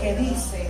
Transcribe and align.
que 0.00 0.14
dice, 0.14 0.66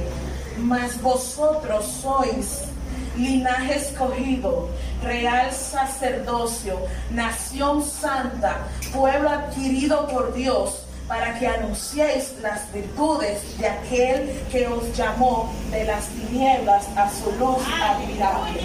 mas 0.59 1.01
vosotros 1.01 1.85
sois 2.03 2.69
linaje 3.17 3.77
escogido, 3.77 4.71
real 5.03 5.53
sacerdocio, 5.53 6.79
nación 7.11 7.83
santa, 7.83 8.69
pueblo 8.93 9.29
adquirido 9.29 10.07
por 10.09 10.33
Dios, 10.33 10.85
para 11.09 11.39
que 11.39 11.47
anunciéis 11.47 12.35
las 12.43 12.71
virtudes 12.73 13.59
de 13.59 13.67
aquel 13.67 14.43
que 14.51 14.69
os 14.69 14.97
llamó 14.97 15.53
de 15.71 15.85
las 15.85 16.07
tinieblas 16.09 16.87
a 16.97 17.11
su 17.11 17.33
luz 17.33 17.63
admirable. 17.83 18.61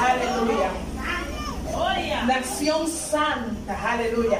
Aleluya. 0.00 0.70
Nación 2.26 2.88
santa, 2.88 3.92
aleluya. 3.92 4.38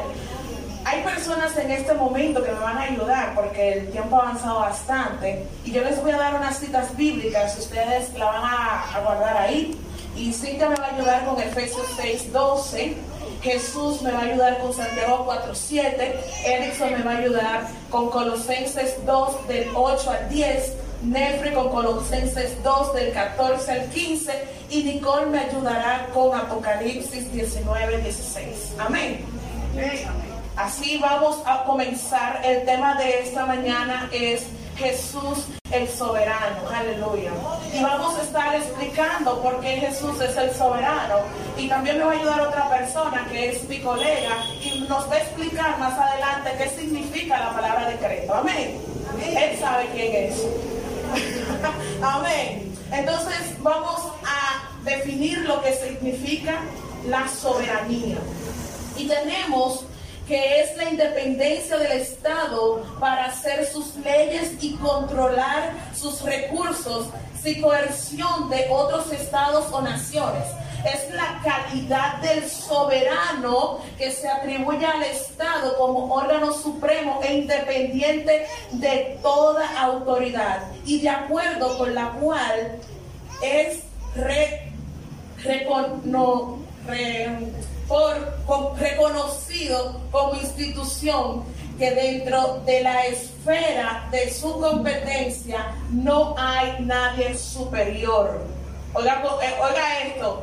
Hay 0.85 1.03
personas 1.03 1.57
en 1.57 1.71
este 1.71 1.95
momento 1.95 2.43
que 2.43 2.51
me 2.51 2.59
van 2.59 2.77
a 2.77 2.83
ayudar 2.83 3.35
porque 3.35 3.75
el 3.75 3.91
tiempo 3.91 4.17
ha 4.17 4.31
avanzado 4.31 4.61
bastante 4.61 5.47
y 5.65 5.73
yo 5.73 5.83
les 5.85 6.03
voy 6.03 6.11
a 6.11 6.17
dar 6.17 6.35
unas 6.35 6.59
citas 6.59 6.97
bíblicas, 6.97 7.57
ustedes 7.59 8.13
la 8.19 8.27
van 8.27 8.43
a, 8.45 9.01
guardar 9.05 9.37
ahí. 9.37 9.79
Y 10.17 10.33
Cintia 10.33 10.69
me 10.69 10.77
va 10.77 10.87
a 10.87 10.95
ayudar 10.95 11.25
con 11.25 11.41
Efesios 11.41 11.87
6, 11.97 12.33
12. 12.33 12.97
Jesús 13.43 14.03
me 14.03 14.13
va 14.13 14.21
a 14.21 14.23
ayudar 14.23 14.59
con 14.59 14.73
Santiago 14.73 15.27
4.7, 15.27 16.15
Erickson 16.45 16.93
me 16.93 17.03
va 17.03 17.13
a 17.13 17.17
ayudar 17.17 17.69
con 17.91 18.09
Colosenses 18.11 19.05
2 19.05 19.49
del 19.49 19.69
8 19.75 20.11
al 20.11 20.29
10, 20.29 20.73
Nefre 21.03 21.53
con 21.53 21.71
Colosenses 21.71 22.63
2 22.63 22.95
del 22.95 23.13
14 23.13 23.73
al 23.73 23.89
15 23.89 24.33
y 24.71 24.85
Nicole 24.85 25.27
me 25.27 25.41
ayudará 25.41 26.07
con 26.15 26.39
Apocalipsis 26.39 27.33
19, 27.33 27.99
16. 28.03 28.75
Amén. 28.79 29.25
Así 30.57 30.99
vamos 30.99 31.39
a 31.47 31.65
comenzar. 31.65 32.41
El 32.45 32.65
tema 32.65 32.95
de 32.97 33.21
esta 33.21 33.47
mañana 33.47 34.09
es 34.13 34.47
Jesús 34.77 35.47
el 35.71 35.89
soberano, 35.89 36.69
aleluya. 36.69 37.31
Y 37.73 37.83
vamos 37.83 38.19
a 38.19 38.23
estar 38.23 38.55
explicando 38.55 39.41
por 39.41 39.61
qué 39.61 39.77
Jesús 39.79 40.21
es 40.21 40.37
el 40.37 40.55
soberano. 40.55 41.21
Y 41.57 41.69
también 41.69 41.99
me 41.99 42.05
va 42.05 42.13
a 42.13 42.15
ayudar 42.15 42.41
otra 42.43 42.69
persona 42.69 43.27
que 43.31 43.51
es 43.51 43.67
mi 43.69 43.81
colega 43.81 44.37
y 44.63 44.81
nos 44.89 45.09
va 45.11 45.15
a 45.15 45.19
explicar 45.21 45.79
más 45.79 45.99
adelante 45.99 46.51
qué 46.59 46.69
significa 46.69 47.39
la 47.39 47.55
palabra 47.55 47.89
decreto. 47.89 48.35
Amén. 48.35 48.79
Él 49.25 49.59
sabe 49.59 49.87
quién 49.95 50.15
es. 50.15 50.43
Amén. 52.03 52.77
Entonces 52.93 53.57
vamos 53.61 54.13
a 54.27 54.69
definir 54.85 55.39
lo 55.39 55.63
que 55.63 55.73
significa 55.73 56.61
la 57.07 57.27
soberanía. 57.29 58.19
Y 58.99 59.09
tenemos 59.09 59.87
que 60.27 60.61
es 60.61 60.77
la 60.77 60.89
independencia 60.89 61.77
del 61.77 61.93
Estado 61.93 62.83
para 63.01 63.27
hacer 63.27 63.67
sus 63.67 63.97
leyes 63.97 64.53
y 64.61 64.75
controlar 64.77 65.73
sus 65.95 66.23
recursos 66.23 67.09
sin 67.43 67.61
coerción 67.61 68.49
de 68.49 68.67
otros 68.71 69.11
estados 69.13 69.67
o 69.73 69.83
naciones. 69.83 70.45
Es 70.85 71.15
la 71.15 71.41
calidad 71.45 72.17
del 72.23 72.49
soberano 72.49 73.79
que 73.99 74.11
se 74.11 74.29
atribuye 74.29 74.85
al 74.85 75.03
Estado 75.03 75.77
como 75.77 76.13
órgano 76.13 76.53
supremo 76.53 77.21
e 77.23 77.35
independiente 77.35 78.47
de 78.73 79.19
toda 79.23 79.81
autoridad 79.81 80.65
y 80.85 81.01
de 81.01 81.09
acuerdo 81.09 81.79
con 81.79 81.95
la 81.95 82.11
cual 82.11 82.79
es 83.43 83.81
re, 84.17 84.73
por, 87.93 88.79
reconocido 88.79 90.01
como 90.11 90.35
institución 90.35 91.45
que 91.79 91.91
dentro 91.91 92.63
de 92.65 92.83
la 92.83 93.07
esfera 93.07 94.09
de 94.11 94.33
su 94.33 94.59
competencia 94.59 95.75
no 95.91 96.35
hay 96.39 96.77
nadie 96.81 97.37
superior. 97.37 98.41
Oiga, 98.95 99.23
eh, 99.43 99.55
oiga 99.61 99.99
esto, 100.07 100.43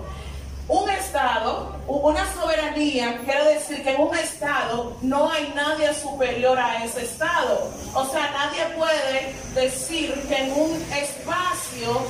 un 0.67 0.89
Estado, 0.91 1.75
una 1.87 2.31
soberanía, 2.33 3.17
quiere 3.25 3.55
decir 3.55 3.83
que 3.83 3.95
en 3.95 4.01
un 4.01 4.15
Estado 4.15 4.95
no 5.01 5.31
hay 5.31 5.51
nadie 5.55 5.91
superior 5.95 6.59
a 6.59 6.83
ese 6.83 7.01
Estado. 7.01 7.71
O 7.95 8.05
sea, 8.05 8.29
nadie 8.31 8.75
puede 8.77 9.33
decir 9.55 10.13
que 10.27 10.35
en 10.35 10.51
un 10.51 10.75
espacio 10.93 12.01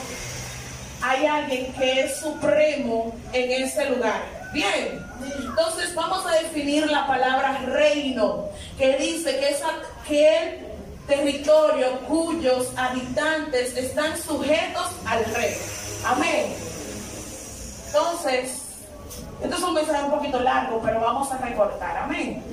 hay 1.01 1.25
alguien 1.25 1.71
que 1.73 2.01
es 2.01 2.17
supremo 2.17 3.13
en 3.31 3.63
ese 3.63 3.89
lugar. 3.89 4.21
Bien, 4.51 5.08
entonces 5.21 5.93
vamos 5.95 6.25
a 6.25 6.31
definir 6.31 6.89
la 6.89 7.07
palabra 7.07 7.57
reino, 7.65 8.45
que 8.77 8.97
dice 8.97 9.39
que 9.39 9.49
es 9.49 9.61
aquel 9.63 10.67
territorio 11.07 11.99
cuyos 12.07 12.67
habitantes 12.77 13.75
están 13.75 14.17
sujetos 14.17 14.91
al 15.05 15.25
rey. 15.33 15.55
Amén. 16.05 16.55
Entonces, 17.87 18.61
esto 19.41 19.55
es 19.55 19.63
un 19.63 19.73
mensaje 19.73 20.03
un 20.03 20.11
poquito 20.11 20.39
largo, 20.39 20.81
pero 20.83 20.99
vamos 20.99 21.31
a 21.31 21.37
recortar. 21.37 21.97
Amén. 21.97 22.43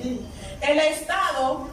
El 0.61 0.79
Estado, 0.79 1.67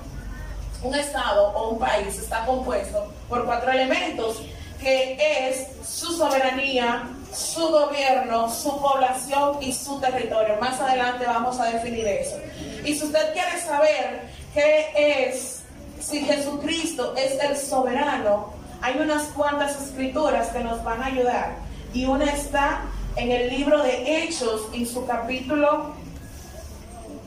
un 0.83 0.95
Estado 0.95 1.49
o 1.49 1.71
un 1.71 1.79
país 1.79 2.19
está 2.19 2.45
compuesto 2.45 3.13
por 3.29 3.45
cuatro 3.47 3.73
elementos, 3.73 4.43
que 4.79 5.17
es 5.49 5.69
su 5.89 6.13
soberanía, 6.13 7.09
su 7.35 7.69
gobierno, 7.69 8.49
su 8.51 8.81
población 8.81 9.59
y 9.61 9.73
su 9.73 10.01
territorio. 10.01 10.57
Más 10.61 10.81
adelante 10.81 11.27
vamos 11.27 11.59
a 11.59 11.67
definir 11.67 12.07
eso. 12.07 12.37
Y 12.85 12.95
si 12.95 13.05
usted 13.05 13.33
quiere 13.33 13.61
saber 13.61 14.23
qué 14.53 15.29
es, 15.29 15.63
si 16.01 16.21
Jesucristo 16.21 17.15
es 17.17 17.39
el 17.43 17.57
soberano, 17.57 18.53
hay 18.81 18.99
unas 18.99 19.25
cuantas 19.29 19.81
escrituras 19.81 20.49
que 20.49 20.61
nos 20.61 20.83
van 20.85 21.03
a 21.03 21.07
ayudar. 21.07 21.57
Y 21.93 22.07
una 22.07 22.27
está 22.27 22.83
en 23.17 23.31
el 23.31 23.51
libro 23.51 23.83
de 23.83 24.25
Hechos, 24.25 24.63
en 24.73 24.87
su 24.87 25.07
capítulo, 25.07 25.95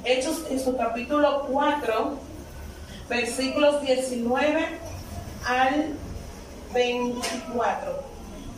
Hechos 0.03 0.43
en 0.49 0.59
su 0.59 0.77
capítulo 0.77 1.47
4, 1.51 2.17
versículos 3.09 3.81
19 3.81 4.67
al 5.45 5.93
24 6.73 8.06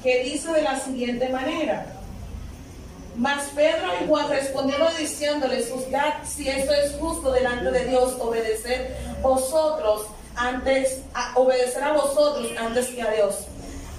que 0.04 0.24
dice 0.24 0.52
de 0.52 0.62
la 0.62 0.80
siguiente 0.80 1.30
manera. 1.30 1.86
Mas 3.16 3.50
Pedro 3.54 3.88
y 4.02 4.08
Juan 4.08 4.30
respondieron 4.30 4.88
diciéndoles, 4.98 5.70
juzgad 5.70 6.24
si 6.24 6.48
esto 6.48 6.74
es 6.74 6.94
justo 6.94 7.32
delante 7.32 7.70
de 7.70 7.86
Dios, 7.86 8.16
obedecer 8.20 8.96
vosotros 9.22 10.06
antes, 10.38 11.02
a, 11.14 11.34
obedecer 11.36 11.84
a 11.84 11.94
vosotros 11.94 12.48
antes 12.58 12.88
que 12.88 13.02
a 13.02 13.12
Dios. 13.12 13.40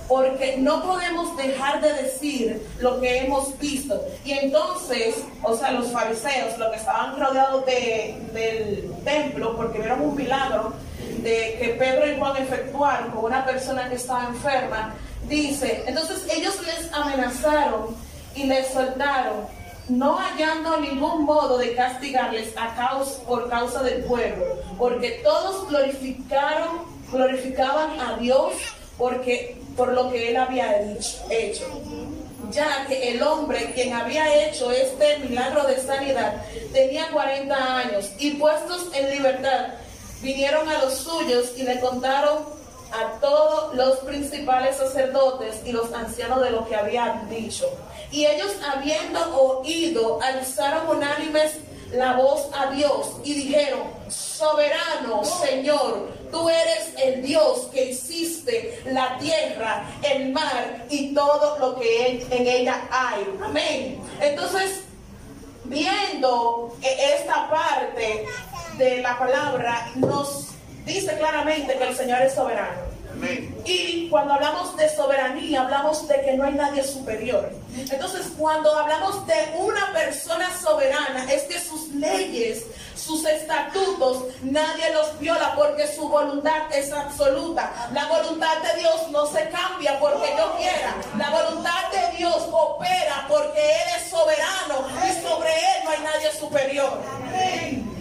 Porque 0.09 0.56
no 0.56 0.83
podemos 0.83 1.37
dejar 1.37 1.83
de 1.83 1.93
decir 1.93 2.66
lo 2.81 2.99
que 2.99 3.19
hemos 3.19 3.56
visto. 3.59 4.03
Y 4.25 4.33
entonces, 4.33 5.16
o 5.43 5.55
sea, 5.55 5.71
los 5.72 5.93
fariseos, 5.93 6.59
los 6.59 6.71
que 6.71 6.77
estaban 6.77 7.21
rodeados 7.21 7.65
del 7.66 8.91
templo, 9.05 9.55
porque 9.55 9.78
vieron 9.78 10.00
un 10.00 10.16
milagro 10.16 10.72
de 11.19 11.59
que 11.60 11.77
Pedro 11.78 12.10
y 12.10 12.19
Juan 12.19 12.37
efectuaron 12.39 13.10
con 13.10 13.27
una 13.27 13.44
persona 13.44 13.89
que 13.89 13.97
estaba 13.97 14.28
enferma, 14.28 14.94
Dice, 15.30 15.84
entonces 15.86 16.26
ellos 16.28 16.56
les 16.66 16.92
amenazaron 16.92 17.96
y 18.34 18.44
les 18.44 18.66
soltaron, 18.66 19.46
no 19.88 20.16
hallando 20.16 20.80
ningún 20.80 21.24
modo 21.24 21.56
de 21.56 21.72
castigarles 21.76 22.52
a 22.56 22.74
causa, 22.74 23.22
por 23.22 23.48
causa 23.48 23.80
del 23.84 24.02
pueblo, 24.02 24.44
porque 24.76 25.20
todos 25.22 25.68
glorificaron, 25.68 26.80
glorificaban 27.12 28.00
a 28.00 28.16
Dios 28.16 28.54
porque, 28.98 29.56
por 29.76 29.92
lo 29.92 30.10
que 30.10 30.30
él 30.30 30.36
había 30.36 30.82
hecho. 31.30 31.64
Ya 32.50 32.86
que 32.88 33.12
el 33.12 33.22
hombre 33.22 33.70
quien 33.72 33.92
había 33.92 34.48
hecho 34.48 34.72
este 34.72 35.18
milagro 35.20 35.64
de 35.68 35.78
sanidad 35.78 36.42
tenía 36.72 37.08
40 37.12 37.78
años 37.78 38.10
y 38.18 38.32
puestos 38.32 38.88
en 38.94 39.10
libertad, 39.10 39.74
vinieron 40.22 40.68
a 40.68 40.78
los 40.82 40.94
suyos 40.94 41.52
y 41.56 41.62
le 41.62 41.78
contaron 41.78 42.59
a 42.93 43.21
todos 43.21 43.75
los 43.75 43.98
principales 43.98 44.77
sacerdotes 44.77 45.60
y 45.65 45.72
los 45.72 45.92
ancianos 45.92 46.42
de 46.42 46.51
lo 46.51 46.66
que 46.66 46.77
habían 46.77 47.28
dicho. 47.28 47.66
Y 48.10 48.27
ellos 48.27 48.53
habiendo 48.72 49.21
oído, 49.41 50.21
alzaron 50.22 50.97
unánimes 50.97 51.53
la 51.92 52.13
voz 52.15 52.48
a 52.57 52.71
Dios 52.71 53.16
y 53.25 53.34
dijeron, 53.34 53.81
soberano 54.09 55.25
Señor, 55.25 56.09
tú 56.31 56.48
eres 56.48 56.92
el 57.03 57.22
Dios 57.22 57.69
que 57.72 57.87
hiciste 57.87 58.81
la 58.87 59.19
tierra, 59.19 59.84
el 60.03 60.33
mar 60.33 60.86
y 60.89 61.15
todo 61.15 61.59
lo 61.59 61.78
que 61.78 62.27
en 62.31 62.47
ella 62.47 62.83
hay. 62.91 63.27
Amén. 63.43 64.01
Entonces, 64.21 64.83
viendo 65.65 66.77
esta 66.83 67.51
parte 67.51 68.27
de 68.78 69.03
la 69.03 69.19
palabra, 69.19 69.91
nos 69.97 70.49
dice 70.84 71.16
claramente 71.18 71.77
que 71.77 71.84
el 71.84 71.97
Señor 71.97 72.22
es 72.22 72.34
soberano. 72.34 72.91
Y 73.65 74.09
cuando 74.09 74.34
hablamos 74.34 74.77
de 74.77 74.88
soberanía, 74.88 75.62
hablamos 75.62 76.09
de 76.09 76.22
que 76.22 76.32
no 76.34 76.44
hay 76.44 76.54
nadie 76.54 76.82
superior. 76.82 77.53
Entonces, 77.91 78.28
cuando 78.38 78.72
hablamos 78.77 79.27
de 79.27 79.34
una 79.59 79.92
persona 79.92 80.48
soberana, 80.59 81.30
es 81.30 81.42
que 81.42 81.60
sus 81.60 81.88
leyes, 81.88 82.65
sus 82.97 83.24
estatutos, 83.27 84.24
nadie 84.42 84.92
los 84.94 85.18
viola 85.18 85.54
porque 85.54 85.86
su 85.86 86.09
voluntad 86.09 86.72
es 86.72 86.92
absoluta. 86.92 87.91
La 87.92 88.06
voluntad 88.06 88.56
de 88.62 88.80
Dios 88.80 89.10
no 89.10 89.26
se 89.26 89.48
cambia 89.50 89.98
porque 90.00 90.34
yo 90.36 90.56
quiera. 90.56 90.94
La 91.18 91.30
voluntad 91.30 91.91
de 91.92 92.16
Dios 92.16 92.48
opera 92.50 93.26
porque 93.28 93.60
Él 93.60 93.88
es 93.98 94.10
soberano 94.10 94.86
y 94.98 95.22
sobre 95.22 95.50
Él 95.50 95.84
no 95.84 95.91
hay 95.91 96.00
nadie 96.00 96.33
superior. 96.33 96.98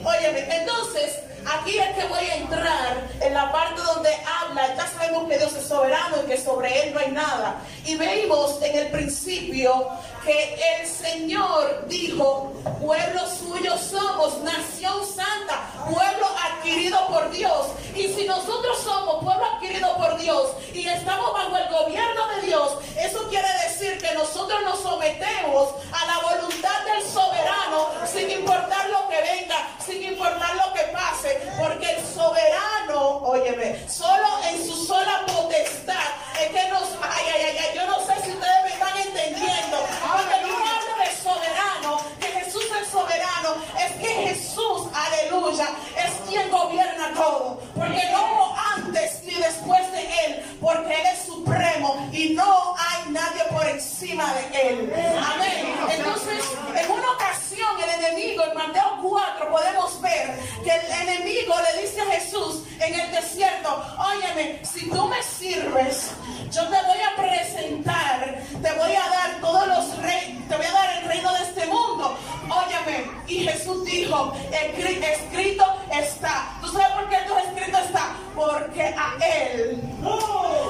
Óyeme, 0.06 0.56
entonces 0.56 1.20
aquí 1.46 1.78
es 1.78 1.96
que 1.96 2.08
voy 2.08 2.26
a 2.26 2.36
entrar 2.36 3.08
en 3.22 3.34
la 3.34 3.52
parte 3.52 3.82
donde 3.82 4.10
habla, 4.26 4.76
ya 4.76 4.88
sabemos 4.88 5.28
que 5.28 5.38
Dios 5.38 5.54
es 5.54 5.68
soberano 5.68 6.18
y 6.24 6.28
que 6.28 6.38
sobre 6.38 6.84
Él 6.84 6.94
no 6.94 7.00
hay 7.00 7.12
nada. 7.12 7.62
Y 7.86 7.96
veimos 7.96 8.62
en 8.62 8.78
el 8.78 8.92
principio 8.92 9.90
que 10.24 10.60
el 10.80 10.88
Señor 10.88 11.86
dijo, 11.88 12.52
pueblo 12.82 13.22
suyo 13.28 13.78
somos, 13.78 14.38
nación 14.40 15.06
santa, 15.06 15.72
pueblo 15.86 16.28
adquirido 16.52 17.08
por 17.08 17.32
Dios. 17.32 17.68
Y 17.96 18.08
si 18.14 18.26
nosotros 18.26 18.80
somos 18.84 19.24
pueblo 19.24 19.44
adquirido 19.56 19.96
por 19.98 20.18
Dios 20.18 20.52
y 20.74 20.88
estamos 20.88 21.34
bajo 21.34 21.58
el 21.58 21.70
gobierno 21.70 22.28
de 22.36 22.48
Dios, 22.48 22.74
eso 22.98 23.28
quiere 23.30 23.48
decir 23.64 23.98
que 24.00 24.14
nosotros 24.14 24.62
nos 24.64 24.80
sometemos 24.80 25.70
a 25.92 26.06
la 26.06 26.20
voluntad 26.20 26.86
del 26.86 27.04
soberano 27.10 27.88
sin 28.06 28.30
importar 28.30 28.90
lo 28.90 29.08
que 29.08 29.22
venga, 29.22 29.68
sin 29.86 30.04
importar 30.04 30.56
lo 30.56 30.74
que 30.74 30.82
pase, 30.94 31.42
porque 31.60 31.96
el 31.96 32.06
soberano, 32.06 33.18
óyeme, 33.24 33.88
solo 33.90 34.28
en 34.50 34.66
su 34.66 34.86
sola 34.86 35.26
potestad 35.26 35.96
es 36.42 36.50
que 36.50 36.70
nos, 36.70 36.84
ay, 37.02 37.26
ay, 37.34 37.42
ay, 37.48 37.58
ay 37.58 37.76
yo 37.76 37.86
no 37.88 38.00
sé 38.00 38.14
si 38.24 38.32
ustedes 38.32 38.64
me 38.64 38.70
están 38.70 38.98
entendiendo. 38.98 39.78
Porque 40.12 40.42
no 40.42 40.58
hablo 40.58 41.04
de 41.04 41.16
soberano, 41.22 42.02
que 42.20 42.28
Jesús 42.28 42.66
es 42.82 42.88
soberano, 42.90 43.56
es 43.78 43.92
que 43.94 44.08
Jesús, 44.08 44.88
aleluya, 44.94 45.70
es 45.98 46.30
quien 46.30 46.50
gobierna 46.50 47.12
todo. 47.14 47.60
Porque 47.76 48.04
no 48.12 48.26
hubo 48.26 48.56
antes 48.76 49.22
ni 49.24 49.36
después 49.36 49.92
de 49.92 50.02
Él, 50.26 50.58
porque 50.62 50.94
Él 50.94 51.08
es 51.14 51.26
supremo 51.26 52.08
y 52.12 52.30
no 52.30 52.76
hay 52.78 53.12
nadie 53.12 53.44
por 53.52 53.68
encima 53.68 54.34
de 54.34 54.70
Él. 54.70 54.94
Amén. 55.34 55.76
Entonces, 55.92 56.44
en 56.76 56.92
una 56.92 57.12
ocasión, 57.12 57.70
el 57.84 58.06
enemigo, 58.06 58.44
en 58.44 58.58
Mateo 58.58 58.98
4, 59.02 59.50
podemos 59.50 60.02
ver 60.02 60.40
que 60.64 60.72
el 60.72 60.92
enemigo 61.08 61.56
le 61.62 61.82
dice 61.82 62.02
a 62.02 62.06
Jesús 62.06 62.64
en 62.80 63.00
el 63.00 63.12
desierto: 63.12 63.84
Óyeme, 64.00 64.62
si 64.64 64.90
tú 64.90 65.08
me 65.08 65.22
sirves, 65.24 66.12
yo 66.52 66.64
te 66.68 66.82
voy 66.84 66.98
a 67.00 67.16
presentar, 67.16 68.40
te 68.62 68.72
voy 68.74 68.96
a 68.96 69.10
dar 69.10 69.40
todos 69.40 69.68
los 69.68 69.98
reyes, 69.98 70.48
te 70.48 70.56
voy 70.56 70.66
a 70.66 70.72
dar 70.72 70.98
el 70.98 71.08
reino 71.08 71.32
de 71.34 71.44
este 71.44 71.66
mundo. 71.68 72.18
Óyeme, 72.50 73.12
y 73.28 73.48
Jesús 73.48 73.84
dijo, 73.86 74.34
escrito 74.52 75.66
está. 75.92 76.58
¿Tú 76.62 76.68
sabes 76.70 76.88
por 76.90 77.08
qué 77.10 77.16
esto 77.18 77.38
escrito 77.38 77.78
está? 77.78 78.16
Porque 78.36 78.84
a 78.84 79.14
Él 79.24 79.82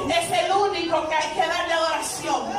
es 0.10 0.32
el 0.44 0.52
único 0.52 1.08
que 1.08 1.16
hay 1.16 1.30
que 1.34 1.48
darle 1.48 1.74
adoración. 1.74 2.52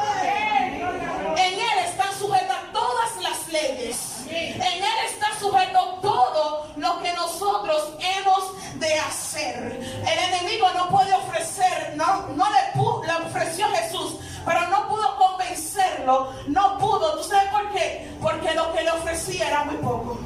En 1.37 1.55
Él 1.55 1.79
están 1.87 2.13
sujetas 2.19 2.59
todas 2.73 3.17
las 3.23 3.49
leyes. 3.49 3.97
En 4.31 4.63
Él 4.63 4.99
está 5.07 5.39
sujeto 5.39 5.99
todo 6.01 6.69
lo 6.77 7.03
que 7.03 7.13
nosotros 7.13 7.91
hemos 7.99 8.61
de 8.81 8.99
hacer. 8.99 9.81
El 10.07 10.19
enemigo 10.35 10.67
no 10.75 10.89
puede 10.89 11.13
ofrecer, 11.13 11.93
no, 11.97 12.27
no 12.35 12.47
le, 12.51 12.73
le 13.07 13.13
ofreció 13.27 13.67
a 13.67 13.71
Jesús, 13.71 14.17
pero 14.45 14.67
no 14.69 14.89
pudo 14.89 15.17
convencerlo, 15.17 16.33
no 16.49 16.79
pudo. 16.79 17.17
¿Tú 17.19 17.25
sabes 17.25 17.51
por 17.51 17.71
qué? 17.73 18.11
Porque 18.21 18.53
lo 18.55 18.73
que 18.73 18.83
le 18.83 18.91
ofrecía 18.91 19.49
era 19.49 19.65
muy 19.65 19.77
poco. 19.77 20.19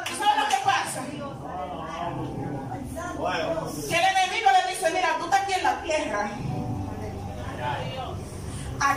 ¿Tú 0.07 0.13
sabes 0.17 0.37
lo 0.37 0.47
que 0.49 0.57
pasa? 0.65 1.01
Que 3.89 3.95
el 3.95 4.05
enemigo 4.17 4.49
le 4.51 4.61
dice, 4.73 4.91
mira, 4.91 5.09
tú 5.19 5.25
estás 5.25 5.41
aquí 5.41 5.53
en 5.53 5.63
la 5.63 5.81
tierra 5.81 6.31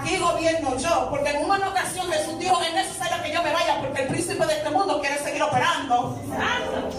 aquí 0.05 0.17
gobierno 0.19 0.77
yo. 0.77 1.09
Porque 1.11 1.31
en 1.31 1.45
una 1.45 1.69
ocasión 1.69 2.11
Jesús 2.13 2.39
dijo, 2.39 2.61
es 2.63 2.75
necesario 2.75 3.23
que 3.23 3.33
yo 3.33 3.43
me 3.43 3.53
vaya 3.53 3.81
porque 3.81 4.03
el 4.03 4.09
príncipe 4.09 4.47
de 4.47 4.53
este 4.55 4.71
mundo 4.71 5.01
quiere 5.01 5.19
seguir 5.19 5.43
operando. 5.43 6.19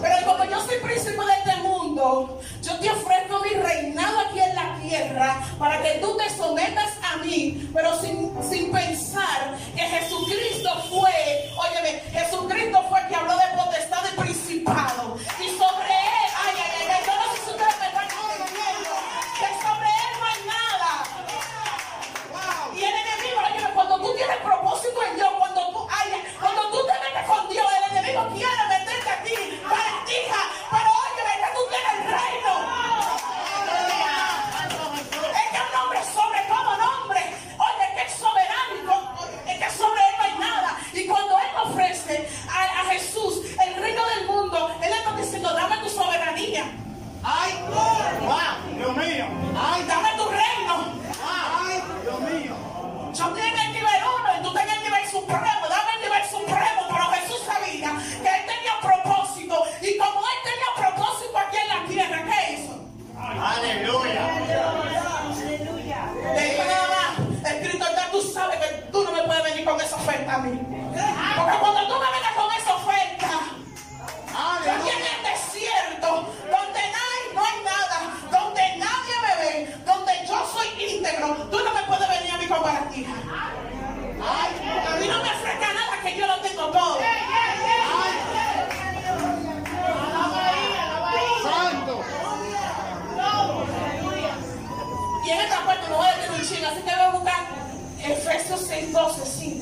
Pero 0.02 0.26
como 0.26 0.44
yo 0.44 0.60
soy 0.60 0.76
príncipe 0.82 1.24
de 1.24 1.32
este 1.38 1.56
mundo, 1.62 2.40
yo 2.62 2.78
te 2.78 2.90
ofrezco 2.90 3.40
mi 3.40 3.50
reinado 3.50 4.20
aquí 4.20 4.40
en 4.40 4.54
la 4.54 4.76
tierra 4.82 5.42
para 5.58 5.82
que 5.82 5.98
tú 6.00 6.16
te 6.16 6.28
sometas 6.30 6.92
a 7.02 7.16
mí, 7.18 7.70
pero 7.72 7.98
sin, 8.00 8.32
sin 8.42 8.72
pensar 8.72 9.56
que 9.74 9.82
Jesucristo 9.82 10.70
fue, 10.90 11.50
óyeme, 11.56 12.00
Jesucristo 12.12 12.84
fue 12.88 13.00
el 13.00 13.08
que 13.08 13.14
habló 13.14 13.36
de 13.36 13.45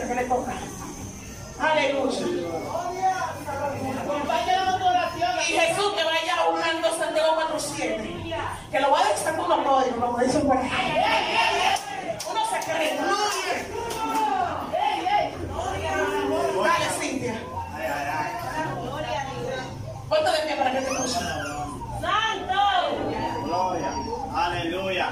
12, 0.04 0.06
5, 0.06 0.08
que 0.08 0.14
le 0.14 0.24
toca. 0.24 0.52
Aleluya. 1.60 2.26
Y 5.48 5.52
Jesús 5.52 5.92
que 5.92 6.04
vaya 6.04 6.48
unando 6.50 6.98
Santiago 6.98 7.34
4, 7.34 7.58
7. 7.58 8.36
Que 8.70 8.80
lo 8.80 8.90
va 8.90 9.00
a 9.00 9.08
decir 9.08 9.36
con 9.36 9.48
los 9.48 9.58
códigos, 9.58 10.04
como 10.04 10.18
dicen 10.18 10.46
por 10.46 10.56
ahí. 10.56 10.70
Uno 12.30 12.40
se 12.50 12.58
cree. 12.70 12.98
Dale, 16.64 16.86
Cintia. 16.98 17.34
Ponte 20.08 20.30
de 20.30 20.38
pie 20.46 20.56
para 20.56 20.72
que 20.72 20.80
te 20.80 20.90
escuchen. 20.90 21.22
Gloria. 23.44 23.90
Aleluya. 24.34 25.08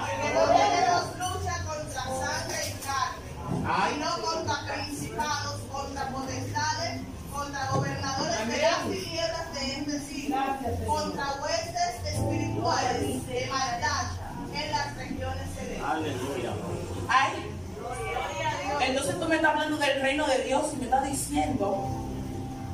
Reino 20.03 20.27
de 20.27 20.39
Dios 20.45 20.67
y 20.73 20.77
me 20.77 20.85
está 20.85 21.01
diciendo 21.01 21.87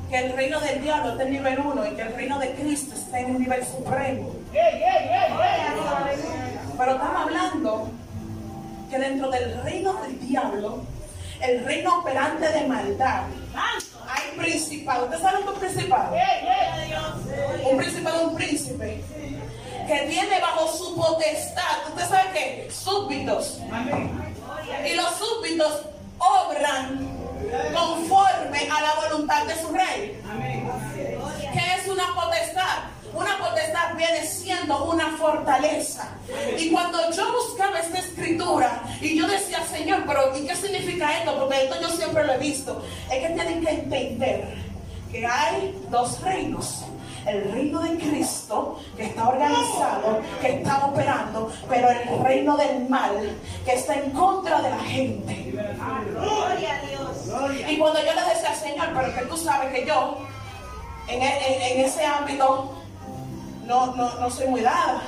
que 0.09 0.17
el 0.17 0.33
reino 0.33 0.59
del 0.59 0.81
diablo 0.81 1.11
está 1.11 1.23
en 1.23 1.31
nivel 1.31 1.59
1 1.59 1.85
y 1.85 1.95
que 1.95 2.01
el 2.01 2.13
reino 2.15 2.39
de 2.39 2.53
Cristo 2.55 2.95
está 2.95 3.19
en 3.19 3.35
un 3.35 3.41
nivel 3.41 3.65
supremo. 3.65 4.31
Pero 6.77 6.91
estamos 6.91 7.21
hablando 7.21 7.89
que 8.89 8.97
dentro 8.97 9.29
del 9.29 9.61
reino 9.63 9.93
del 10.01 10.19
diablo, 10.19 10.79
el 11.41 11.63
reino 11.63 11.99
operante 11.99 12.49
de 12.49 12.67
maldad, 12.67 13.23
hay 13.55 14.37
principado. 14.37 15.05
¿Usted 15.05 15.21
sabe 15.21 15.43
un 15.43 15.53
principado? 15.59 16.15
Un 17.71 17.77
principado, 17.77 18.29
un 18.29 18.35
príncipe 18.35 19.03
que 19.87 19.99
tiene 20.07 20.39
bajo 20.39 20.67
su 20.71 20.95
potestad, 20.95 21.87
¿usted 21.89 22.07
sabe 22.07 22.29
qué? 22.33 22.69
Súbditos. 22.71 23.59
Y 24.85 24.95
los 24.95 25.09
súbditos 25.15 25.85
obran 26.19 27.09
conforme 27.73 28.69
a 28.69 28.81
la 28.81 29.09
voluntad 29.09 29.45
de 29.45 29.55
su 29.61 29.69
rey. 29.71 30.21
¿Qué 31.53 31.81
es 31.81 31.87
una 31.87 32.13
potestad? 32.13 32.83
Una 33.13 33.37
potestad 33.39 33.95
viene 33.95 34.25
siendo 34.25 34.85
una 34.85 35.17
fortaleza. 35.17 36.09
Y 36.57 36.69
cuando 36.69 37.11
yo 37.11 37.33
buscaba 37.33 37.79
esta 37.79 37.99
escritura 37.99 38.83
y 39.01 39.17
yo 39.17 39.27
decía, 39.27 39.65
Señor, 39.65 40.03
pero 40.05 40.37
¿y 40.37 40.45
qué 40.45 40.55
significa 40.55 41.17
esto? 41.17 41.37
Porque 41.39 41.63
esto 41.63 41.81
yo 41.81 41.89
siempre 41.89 42.25
lo 42.25 42.33
he 42.33 42.37
visto. 42.37 42.83
Es 43.11 43.27
que 43.27 43.33
tienen 43.33 43.65
que 43.65 43.71
entender 43.71 44.53
que 45.11 45.25
hay 45.25 45.75
dos 45.89 46.21
reinos 46.21 46.83
el 47.31 47.51
reino 47.51 47.79
de 47.81 47.97
Cristo 47.97 48.79
que 48.95 49.05
está 49.05 49.29
organizado, 49.29 50.19
que 50.41 50.55
está 50.55 50.85
operando, 50.85 51.51
pero 51.67 51.89
el 51.89 52.23
reino 52.23 52.57
del 52.57 52.89
mal 52.89 53.35
que 53.65 53.73
está 53.73 53.95
en 53.95 54.11
contra 54.11 54.61
de 54.61 54.69
la 54.69 54.79
gente. 54.79 55.51
Gloria 56.13 56.75
a 56.75 56.87
Dios. 56.87 57.69
Y 57.69 57.77
cuando 57.77 57.99
yo 57.99 58.13
le 58.13 58.33
decía, 58.33 58.55
Señor, 58.55 58.87
pero 58.95 59.13
que 59.15 59.21
tú 59.25 59.37
sabes 59.37 59.73
que 59.73 59.85
yo 59.85 60.17
en, 61.07 61.21
e, 61.21 61.85
ese 61.85 62.05
ámbito 62.05 62.75
no, 63.65 63.95
no, 63.95 64.29
soy 64.31 64.47
muy 64.47 64.61
dada, 64.61 65.03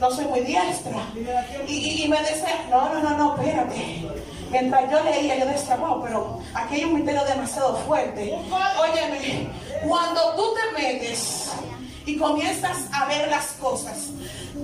no 0.00 0.10
soy 0.10 0.26
muy 0.26 0.40
diestra. 0.40 0.96
Y, 1.66 2.06
me 2.08 2.20
decía, 2.20 2.64
no, 2.70 2.88
no, 2.88 3.00
no, 3.02 3.16
no, 3.16 3.36
espérate. 3.36 4.08
Mientras 4.50 4.90
yo 4.90 5.02
leía, 5.02 5.38
yo 5.38 5.46
decía, 5.46 5.74
wow, 5.76 6.02
pero 6.02 6.38
aquí 6.54 6.76
hay 6.76 6.84
un 6.84 6.94
misterio 6.94 7.24
demasiado 7.24 7.74
fuerte. 7.78 8.38
Óyeme, 8.78 9.48
cuando 9.88 10.34
tú 10.36 10.54
te 10.54 10.82
metes 10.82 11.45
y 12.06 12.16
comienzas 12.16 12.78
a 12.92 13.04
ver 13.06 13.28
las 13.28 13.46
cosas, 13.60 14.10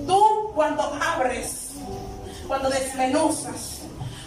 tú 0.07 0.51
cuando 0.55 0.81
abres, 1.01 1.71
cuando 2.47 2.69
desmenuzas, 2.69 3.81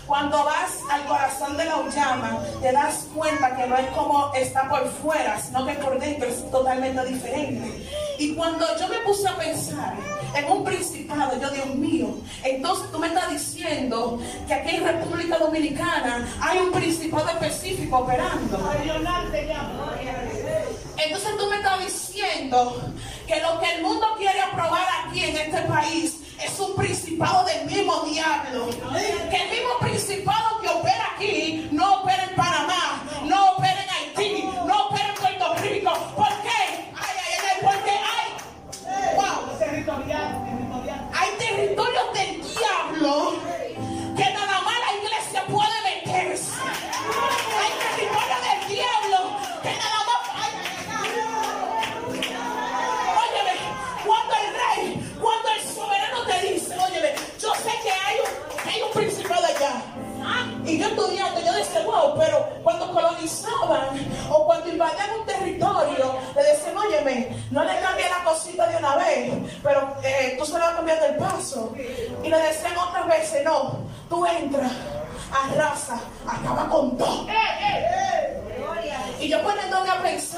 cuando 0.07 0.45
vas 0.45 0.79
al 0.91 1.05
corazón 1.07 1.57
de 1.57 1.65
la 1.65 1.89
llama, 1.89 2.39
te 2.63 2.71
das 2.71 3.07
cuenta 3.15 3.57
que 3.57 3.67
no 3.67 3.77
es 3.77 3.87
como 3.89 4.33
está 4.35 4.69
por 4.69 4.89
fuera, 4.89 5.41
sino 5.41 5.67
que 5.67 5.73
por 5.75 5.99
dentro 5.99 6.29
es 6.29 6.49
totalmente 6.51 7.05
diferente. 7.07 7.89
Y 8.19 8.35
cuando 8.35 8.65
yo 8.79 8.87
me 8.89 8.99
puse 8.99 9.27
a 9.27 9.37
pensar 9.37 9.95
en 10.35 10.53
un 10.53 10.65
principado, 10.65 11.41
yo, 11.41 11.51
Dios 11.51 11.75
mío, 11.75 12.15
entonces 12.45 12.91
tú 12.93 12.99
me 12.99 13.09
estás 13.09 13.31
diciendo 13.31 14.21
que 14.47 14.55
aquí 14.55 14.77
en 14.77 14.85
República 14.85 15.39
Dominicana 15.39 16.27
hay 16.41 16.59
un 16.59 16.71
principado 16.71 17.29
específico 17.29 17.99
operando. 17.99 18.59
Entonces 20.99 21.37
tú 21.37 21.47
me 21.49 21.57
estás 21.57 21.79
diciendo 21.81 22.83
que 23.27 23.41
lo 23.41 23.61
que 23.61 23.75
el 23.75 23.83
mundo 23.83 24.07
quiere 24.17 24.41
aprobar 24.41 24.87
aquí 25.05 25.25
en 25.25 25.37
este 25.37 25.61
país 25.63 26.21
es 26.43 26.61
un 26.61 26.75
principado 26.75 27.45
del 27.45 27.67
mismo 27.67 28.01
diablo. 28.01 28.69
Que 29.31 29.43
el 29.43 29.51
mismo 29.51 29.79
principado 29.81 30.61
que 30.61 30.69
opera 30.69 31.13
aquí 31.15 31.69
no 31.73 32.01
opera 32.01 32.25
en 32.25 32.35
Panamá, 32.35 33.03
no 33.25 33.53
opera 33.53 33.83
en 33.83 33.91
Haití, 33.91 34.43
no 34.67 34.87
opera 34.87 35.09
en 35.09 35.15
Puerto 35.15 35.55
Rico. 35.63 35.93
¿Por 36.17 36.29
qué? 36.43 36.91
Ay, 36.95 37.17
ay, 37.25 37.35
ay, 37.43 37.59
porque 37.63 37.91
hay. 37.91 39.17
Wow. 39.17 39.57
Hay 41.13 41.31
territorios 41.39 42.13
del 42.15 42.43
diablo 42.43 43.35
que 44.17 44.25
nada 44.33 44.61
más 44.63 44.75
la 44.81 44.93
iglesia 45.03 45.45
puede 45.47 45.76
Y 60.67 60.79
yo 60.79 60.89
estudiando, 60.89 61.41
yo 61.41 61.53
decía, 61.53 61.83
wow, 61.85 62.19
pero 62.19 62.45
cuando 62.63 62.93
colonizaban 62.93 63.89
o 64.29 64.45
cuando 64.47 64.69
invadían 64.69 65.21
un 65.21 65.27
territorio, 65.27 66.17
le 66.35 66.43
decían, 66.43 66.77
óyeme, 66.77 67.37
no 67.51 67.63
le 67.65 67.79
cambie 67.81 68.09
la 68.09 68.25
cosita 68.25 68.67
de 68.67 68.77
una 68.77 68.97
vez, 68.97 69.33
pero 69.63 69.97
eh, 70.03 70.35
tú 70.39 70.45
se 70.45 70.53
lo 70.55 70.59
vas 70.59 70.75
cambiando 70.75 71.07
el 71.07 71.17
paso. 71.17 71.73
Y 71.77 72.29
le 72.29 72.39
decían 72.39 72.77
otras 72.77 73.07
veces, 73.07 73.45
no, 73.45 73.79
tú 74.09 74.27
entras, 74.27 74.73
arrasa, 75.33 76.01
acaba 76.27 76.69
con 76.69 76.97
todo. 76.99 77.27
Y 79.21 79.29
yo 79.29 79.43
poniéndome 79.43 79.91
a 79.91 80.03
pensar 80.03 80.36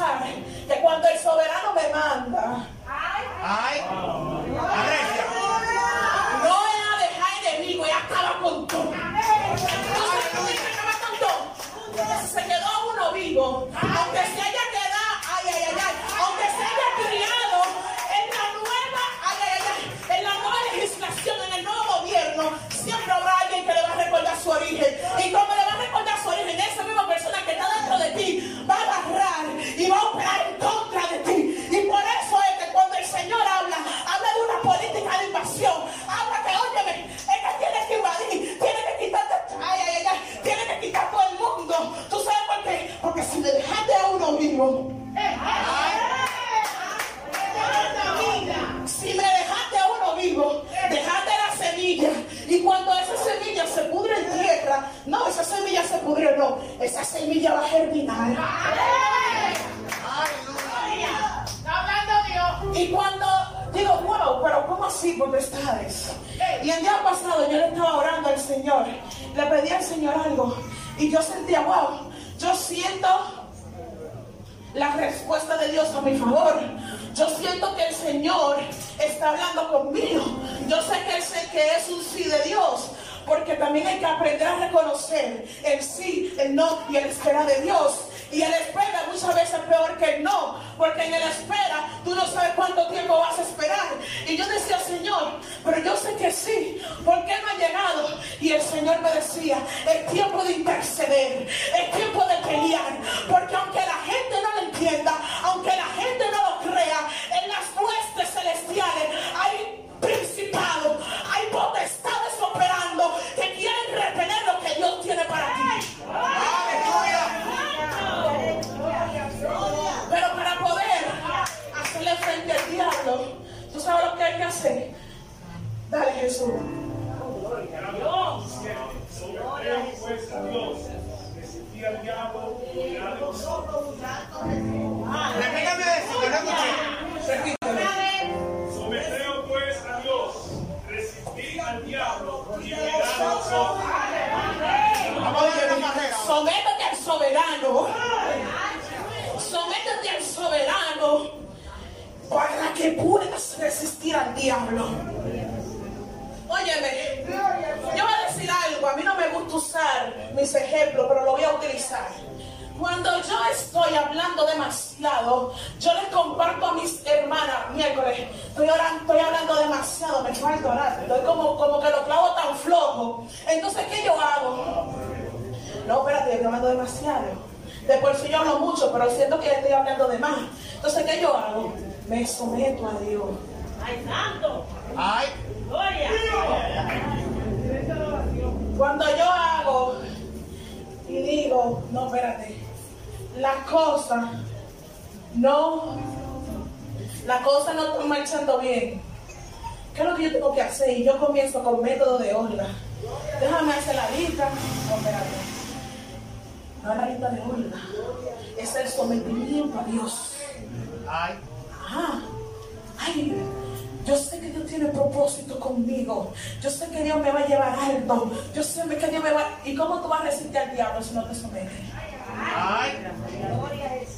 sé 214.38 214.47
que 214.47 214.52
Dios 214.52 214.66
tiene 214.66 214.87
propósito 214.87 215.59
conmigo. 215.59 216.33
Yo 216.62 216.71
sé 216.71 216.88
que 216.88 217.02
Dios 217.02 217.18
me 217.18 217.30
va 217.30 217.40
a 217.40 217.47
llevar 217.47 217.78
alto. 217.78 218.30
Yo 218.54 218.62
sé 218.62 218.83
que 218.87 219.09
Dios 219.09 219.23
me 219.23 219.33
va 219.33 219.59
¿Y 219.64 219.75
cómo 219.75 220.00
tú 220.00 220.09
vas 220.09 220.21
a 220.21 220.25
resistir 220.25 220.59
al 220.59 220.75
diablo 220.75 221.02
si 221.02 221.14
no 221.14 221.25
te 221.25 221.35
sometes? 221.35 221.73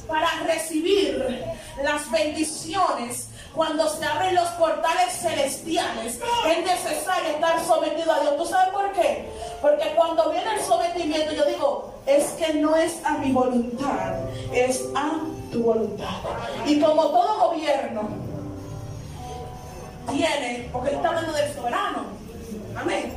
Para 0.07 0.27
recibir 0.45 1.43
las 1.81 2.11
bendiciones, 2.11 3.29
cuando 3.53 3.89
se 3.89 4.05
abren 4.05 4.35
los 4.35 4.47
portales 4.49 5.13
celestiales, 5.13 6.19
es 6.47 6.65
necesario 6.65 7.29
estar 7.31 7.63
sometido 7.65 8.11
a 8.11 8.19
Dios. 8.19 8.37
¿Tú 8.37 8.45
sabes 8.45 8.73
por 8.73 8.91
qué? 8.93 9.29
Porque 9.61 9.93
cuando 9.95 10.29
viene 10.31 10.53
el 10.55 10.61
sometimiento, 10.61 11.33
yo 11.33 11.45
digo, 11.45 11.93
es 12.05 12.25
que 12.31 12.53
no 12.55 12.75
es 12.75 13.03
a 13.05 13.17
mi 13.17 13.31
voluntad, 13.31 14.15
es 14.53 14.83
a 14.95 15.19
tu 15.51 15.63
voluntad. 15.63 16.17
Y 16.65 16.79
como 16.79 17.07
todo 17.07 17.49
gobierno 17.49 18.30
tiene, 20.09 20.69
porque 20.71 20.89
él 20.89 20.95
está 20.95 21.09
hablando 21.09 21.33
del 21.33 21.53
soberano, 21.53 22.03
amén. 22.75 23.13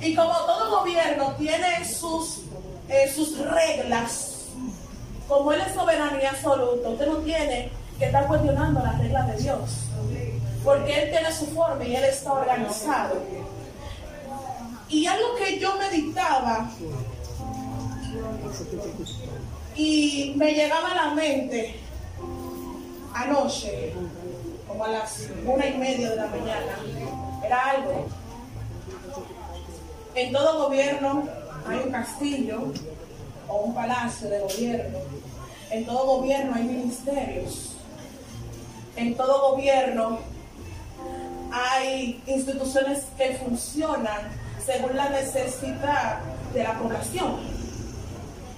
Y 0.00 0.14
como 0.14 0.32
todo 0.32 0.80
gobierno 0.80 1.34
tiene 1.36 1.84
sus, 1.84 2.42
eh, 2.88 3.10
sus 3.12 3.38
reglas, 3.38 4.28
como 5.26 5.52
Él 5.52 5.60
es 5.60 5.74
soberanía 5.74 6.30
absoluta, 6.30 6.88
usted 6.88 7.06
no 7.06 7.16
tiene 7.18 7.70
que 7.98 8.06
estar 8.06 8.26
cuestionando 8.26 8.80
las 8.80 8.98
reglas 8.98 9.26
de 9.28 9.42
Dios. 9.42 9.60
Porque 10.64 11.02
Él 11.02 11.10
tiene 11.10 11.32
su 11.32 11.46
forma 11.46 11.84
y 11.84 11.96
Él 11.96 12.04
está 12.04 12.32
organizado. 12.32 13.16
Y 14.88 15.06
algo 15.06 15.34
que 15.36 15.58
yo 15.58 15.76
meditaba 15.76 16.70
y 19.76 20.32
me 20.36 20.52
llegaba 20.54 20.92
a 20.92 20.94
la 20.94 21.14
mente 21.14 21.78
anoche, 23.14 23.92
a 24.84 24.88
las 24.88 25.28
una 25.44 25.66
y 25.66 25.76
media 25.76 26.10
de 26.10 26.16
la 26.16 26.26
mañana, 26.26 26.78
era 27.44 27.70
algo. 27.70 28.06
En 30.14 30.32
todo 30.32 30.64
gobierno 30.64 31.24
hay 31.66 31.78
un 31.78 31.90
castillo 31.90 32.72
o 33.48 33.56
un 33.56 33.74
palacio 33.74 34.28
de 34.28 34.40
gobierno. 34.40 34.98
En 35.70 35.84
todo 35.84 36.18
gobierno 36.18 36.54
hay 36.54 36.64
ministerios. 36.64 37.76
En 38.96 39.16
todo 39.16 39.52
gobierno 39.52 40.18
hay 41.52 42.22
instituciones 42.26 43.04
que 43.16 43.34
funcionan 43.36 44.30
según 44.64 44.96
la 44.96 45.08
necesidad 45.08 46.20
de 46.52 46.62
la 46.64 46.78
población. 46.78 47.38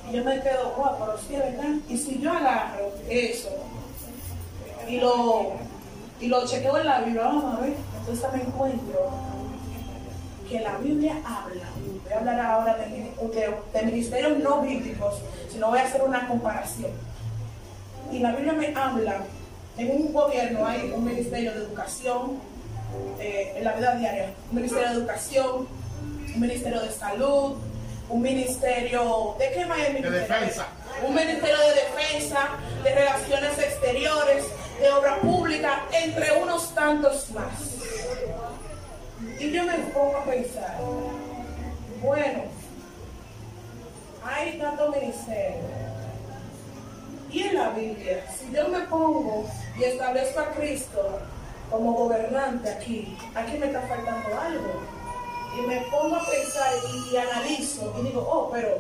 Y 0.08 0.16
yo 0.16 0.24
me 0.24 0.40
quedo, 0.40 0.74
wow, 0.76 0.96
pero 0.98 1.18
sí, 1.18 1.36
¿verdad? 1.36 1.74
Y 1.88 1.96
si 1.96 2.18
yo 2.20 2.32
agarro 2.32 2.92
eso 3.08 3.50
y 4.88 4.98
lo, 4.98 5.52
y 6.20 6.26
lo 6.28 6.46
chequeo 6.46 6.78
en 6.78 6.86
la 6.86 7.00
Biblia, 7.00 7.22
vamos 7.22 7.56
a 7.58 7.60
ver, 7.60 7.74
entonces 7.98 8.26
me 8.32 8.42
encuentro 8.42 9.10
que 10.48 10.60
la 10.60 10.76
Biblia 10.78 11.14
habla. 11.24 11.64
Voy 12.04 12.12
a 12.12 12.18
hablar 12.18 12.40
ahora 12.40 12.76
de, 12.76 12.86
de- 12.88 13.54
de 13.72 13.82
ministerios 13.86 14.38
no 14.38 14.60
bíblicos, 14.62 15.14
sino 15.50 15.68
voy 15.68 15.78
a 15.78 15.84
hacer 15.84 16.02
una 16.02 16.26
comparación. 16.28 16.90
Y 18.12 18.18
la 18.18 18.32
Biblia 18.32 18.52
me 18.54 18.74
habla, 18.74 19.18
en 19.78 19.90
un 19.90 20.12
gobierno 20.12 20.66
hay 20.66 20.90
un 20.94 21.04
ministerio 21.04 21.52
de 21.52 21.58
educación, 21.58 22.38
eh, 23.20 23.54
en 23.56 23.64
la 23.64 23.72
vida 23.74 23.94
diaria, 23.94 24.32
un 24.50 24.56
ministerio 24.56 24.88
de 24.88 24.94
educación, 24.94 25.68
un 26.34 26.40
ministerio 26.40 26.80
de 26.80 26.90
salud, 26.90 27.54
un 28.08 28.20
ministerio, 28.22 29.36
¿de 29.38 29.50
qué 29.52 29.64
más 29.66 29.78
hay 29.78 29.84
De 29.84 30.00
ministerio? 30.00 30.20
defensa. 30.20 30.66
Un 31.06 31.14
ministerio 31.14 31.56
de 31.58 31.74
defensa, 31.74 32.48
de 32.82 32.94
relaciones 32.94 33.56
exteriores, 33.58 34.44
de 34.80 34.90
obra 34.90 35.20
pública, 35.20 35.84
entre 35.92 36.32
unos 36.40 36.74
tantos 36.74 37.30
más. 37.30 37.76
Y 39.38 39.50
yo 39.50 39.64
me 39.64 39.74
pongo 39.92 40.16
a 40.16 40.24
pensar, 40.24 40.78
bueno, 42.02 42.44
hay 44.24 44.58
tantos 44.58 44.96
ministerios. 44.96 45.64
Y 47.30 47.42
en 47.42 47.54
la 47.54 47.70
Biblia, 47.70 48.24
si 48.36 48.50
yo 48.54 48.68
me 48.68 48.80
pongo 48.80 49.44
y 49.78 49.84
establezco 49.84 50.40
a 50.40 50.46
Cristo 50.50 51.20
como 51.70 51.92
gobernante 51.92 52.70
aquí, 52.70 53.16
aquí 53.34 53.58
me 53.58 53.66
está 53.66 53.82
faltando 53.82 54.40
algo. 54.40 54.80
Y 55.56 55.66
me 55.66 55.80
pongo 55.90 56.16
a 56.16 56.26
pensar 56.26 56.72
y, 57.12 57.16
analizo 57.16 57.94
y 57.98 58.02
digo, 58.06 58.20
oh, 58.20 58.50
pero 58.50 58.78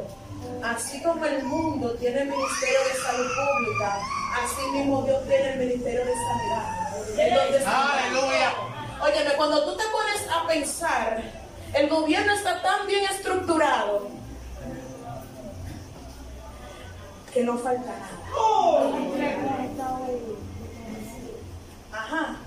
así 0.64 1.02
como 1.02 1.24
el 1.26 1.42
mundo 1.44 1.94
tiene 1.94 2.24
ministerio 2.24 2.78
de 2.92 3.00
salud 3.00 3.26
pública, 3.26 3.98
así 4.32 4.70
mismo 4.72 5.02
Dios 5.02 5.22
tiene 5.26 5.52
el 5.52 5.58
ministerio 5.58 6.04
de 6.04 6.12
sanidad. 6.14 6.94
Aleluya. 7.66 8.52
Óyeme, 9.02 9.32
cuando 9.36 9.64
tú 9.64 9.76
te 9.76 9.84
pones 9.84 10.28
a 10.30 10.46
pensar, 10.46 11.22
el 11.74 11.88
gobierno 11.88 12.32
está 12.34 12.60
tan 12.62 12.86
bien 12.86 13.04
estructurado 13.04 14.08
que 17.32 17.42
no 17.44 17.56
falta 17.58 17.86
nada. 17.86 18.08
Ajá. 21.92 22.39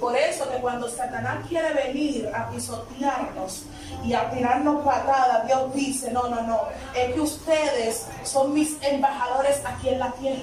Por 0.00 0.16
eso 0.16 0.50
que 0.50 0.56
cuando 0.58 0.88
Satanás 0.88 1.46
quiere 1.46 1.74
venir 1.74 2.30
a 2.34 2.48
pisotearnos 2.48 3.64
y 4.02 4.14
a 4.14 4.30
tirarnos 4.30 4.82
patadas, 4.82 5.46
Dios 5.46 5.74
dice, 5.74 6.10
no, 6.10 6.28
no, 6.28 6.42
no, 6.42 6.60
es 6.94 7.12
que 7.12 7.20
ustedes 7.20 8.06
son 8.24 8.54
mis 8.54 8.82
embajadores 8.82 9.60
aquí 9.64 9.90
en 9.90 9.98
la 9.98 10.10
tierra. 10.12 10.42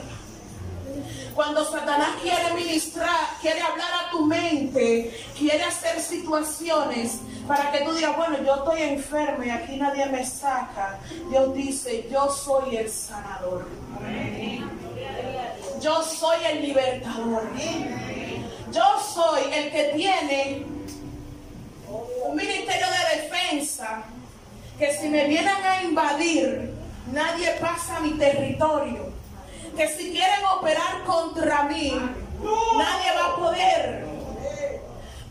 Cuando 1.34 1.64
Satanás 1.66 2.16
quiere 2.22 2.54
ministrar, 2.56 3.28
quiere 3.42 3.62
hablar 3.62 3.90
a 4.06 4.12
tu 4.12 4.26
mente, 4.26 5.24
quiere 5.38 5.64
hacer 5.64 6.02
situaciones 6.02 7.20
para 7.48 7.72
que 7.72 7.82
tú 7.82 7.94
digas, 7.94 8.16
bueno, 8.18 8.38
yo 8.44 8.56
estoy 8.56 8.82
enfermo 8.82 9.44
y 9.44 9.50
aquí 9.50 9.78
nadie 9.78 10.06
me 10.08 10.26
saca. 10.26 11.00
Dios 11.30 11.54
dice, 11.54 12.08
yo 12.12 12.30
soy 12.30 12.78
el 12.78 12.90
sanador. 12.90 13.68
Yo 15.80 16.04
soy 16.04 16.38
el 16.52 16.62
libertador. 16.62 17.44
Yo 18.72 18.84
soy 19.00 19.54
el 19.54 19.72
que 19.72 19.84
tiene 19.96 20.66
un 22.26 22.36
ministerio 22.36 22.86
de 22.88 23.22
defensa 23.22 24.04
que 24.78 24.94
si 24.98 25.08
me 25.08 25.26
vienen 25.26 25.56
a 25.64 25.84
invadir, 25.84 26.74
nadie 27.12 27.52
pasa 27.62 28.00
mi 28.02 28.12
territorio. 28.12 29.12
Que 29.76 29.88
si 29.88 30.12
quieren 30.12 30.44
operar 30.58 31.04
contra 31.06 31.64
mí, 31.64 31.94
nadie 32.78 33.12
va 33.18 33.26
a 33.26 33.36
poder. 33.36 34.06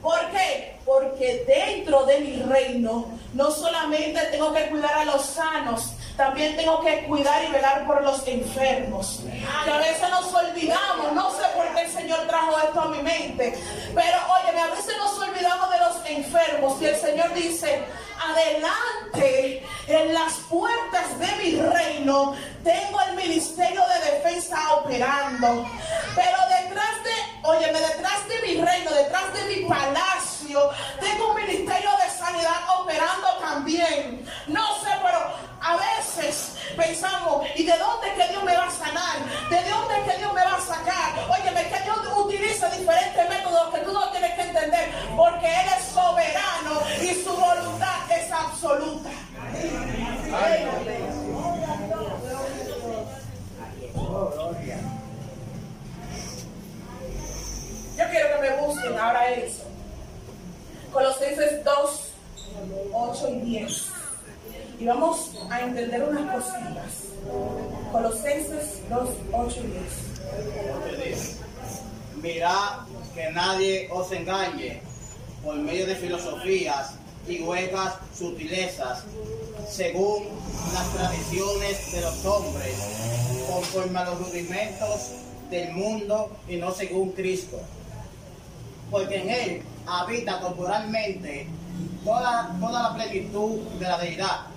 ¿Por 0.01 0.31
qué? 0.31 0.79
Porque 0.85 1.45
dentro 1.47 2.07
de 2.07 2.21
mi 2.21 2.37
reino 2.43 3.07
no 3.35 3.51
solamente 3.51 4.21
tengo 4.31 4.53
que 4.55 4.69
cuidar 4.69 4.99
a 4.99 5.05
los 5.05 5.27
sanos, 5.27 5.93
también 6.17 6.57
tengo 6.57 6.81
que 6.81 7.05
cuidar 7.05 7.45
y 7.45 7.53
velar 7.53 7.87
por 7.87 8.03
los 8.03 8.27
enfermos. 8.27 9.21
Que 9.65 9.71
a 9.71 9.79
veces 9.79 10.09
nos 10.11 10.33
olvidamos, 10.33 11.13
no 11.13 11.31
sé 11.31 11.45
por 11.55 11.75
qué 11.75 11.83
el 11.83 11.91
Señor 11.91 12.21
trajo 12.27 12.59
esto 12.59 12.81
a 12.81 12.89
mi 12.89 13.03
mente, 13.03 13.59
pero 13.95 14.19
oye, 14.35 14.59
a 14.59 14.75
veces 14.75 14.97
nos 14.97 15.19
olvidamos 15.19 15.71
de 15.71 15.79
los 15.79 16.07
enfermos 16.07 16.81
y 16.81 16.87
el 16.87 16.97
Señor 16.97 17.35
dice, 17.35 17.85
adelante 18.19 19.67
en 19.89 20.15
las 20.15 20.33
puertas 20.49 21.19
de 21.19 21.27
mi 21.37 21.61
reino 21.61 22.35
tengo 22.65 23.01
el 23.03 23.17
ministerio 23.17 23.83
de 23.87 24.13
defensa 24.13 24.75
operando. 24.75 25.67
Pero 26.15 26.39
detrás 26.63 27.05
de, 27.05 27.47
óyeme, 27.49 27.79
detrás 27.79 28.27
de 28.29 28.47
mi 28.47 28.61
reino, 28.63 28.91
detrás 28.91 29.33
de 29.35 29.55
mi 29.55 29.69
palacio, 29.69 30.71
tengo 31.01 31.31
un 31.31 31.37
ministerio 31.37 31.91
de 32.03 32.19
sanidad 32.19 32.81
operando 32.81 33.29
también. 33.41 34.27
No 34.47 34.67
sé, 34.81 34.91
pero 35.03 35.46
a 35.67 35.77
veces 35.77 36.53
pensamos, 36.77 37.45
¿y 37.57 37.65
de 37.65 37.77
dónde 37.77 38.15
que 38.15 38.29
Dios 38.29 38.45
me 38.45 38.57
va 38.57 38.67
a 38.67 38.71
sanar? 38.71 39.19
¿De 39.51 39.69
dónde 39.69 39.95
que 40.09 40.19
Dios 40.19 40.33
me 40.33 40.45
va 40.45 40.55
a 40.55 40.61
sacar? 40.61 41.13
Óyeme, 41.29 41.69
que 41.69 41.83
Dios 41.83 41.99
utiliza 42.17 42.71
diferentes 42.71 43.29
métodos 43.29 43.75
que 43.75 43.81
tú 43.81 43.93
no 43.93 44.09
tienes 44.11 44.35
que 44.35 44.43
entender, 44.43 44.91
porque 45.17 45.47
Él 45.47 45.67
es 45.77 45.85
soberano 45.87 46.83
y 47.03 47.15
su 47.25 47.37
voluntad 47.37 48.11
es 48.11 48.31
absoluta. 48.31 49.11
Yo 57.97 58.11
quiero 58.11 58.29
que 58.29 58.41
me 58.41 58.57
busquen 58.59 58.99
ahora 58.99 59.31
eso. 59.31 59.65
Colosenses 60.93 61.65
2, 61.65 62.13
8 62.93 63.29
y 63.31 63.41
10. 63.41 63.96
Y 64.79 64.85
vamos 64.85 65.31
a 65.51 65.61
entender 65.61 66.03
unas 66.03 66.35
cositas. 66.35 67.07
Colosenses 67.93 68.81
2, 68.91 69.09
8 69.33 69.61
y 69.65 70.99
10. 70.99 71.37
Mirad 72.23 72.81
que 73.15 73.31
nadie 73.31 73.89
os 73.91 74.13
engañe 74.13 74.83
por 75.43 75.57
medio 75.57 75.87
de 75.87 75.97
filosofías 75.97 76.95
y 77.27 77.41
huecas 77.43 77.95
sutilezas, 78.17 79.05
según 79.69 80.25
las 80.75 80.93
tradiciones 80.93 81.93
de 81.93 82.01
los 82.03 82.25
hombres, 82.27 82.75
conforme 83.51 83.99
a 83.99 84.05
los 84.05 84.19
rudimentos 84.19 85.11
del 85.51 85.73
mundo 85.73 86.37
y 86.49 86.57
no 86.57 86.71
según 86.73 87.13
Cristo. 87.13 87.59
Porque 88.91 89.23
en 89.23 89.31
Él 89.31 89.63
habita 89.87 90.39
corporalmente 90.41 91.49
toda, 92.05 92.55
toda 92.61 92.83
la 92.91 92.95
plenitud 92.95 93.61
de 93.79 93.85
la 93.89 93.99
deidad. 93.99 94.56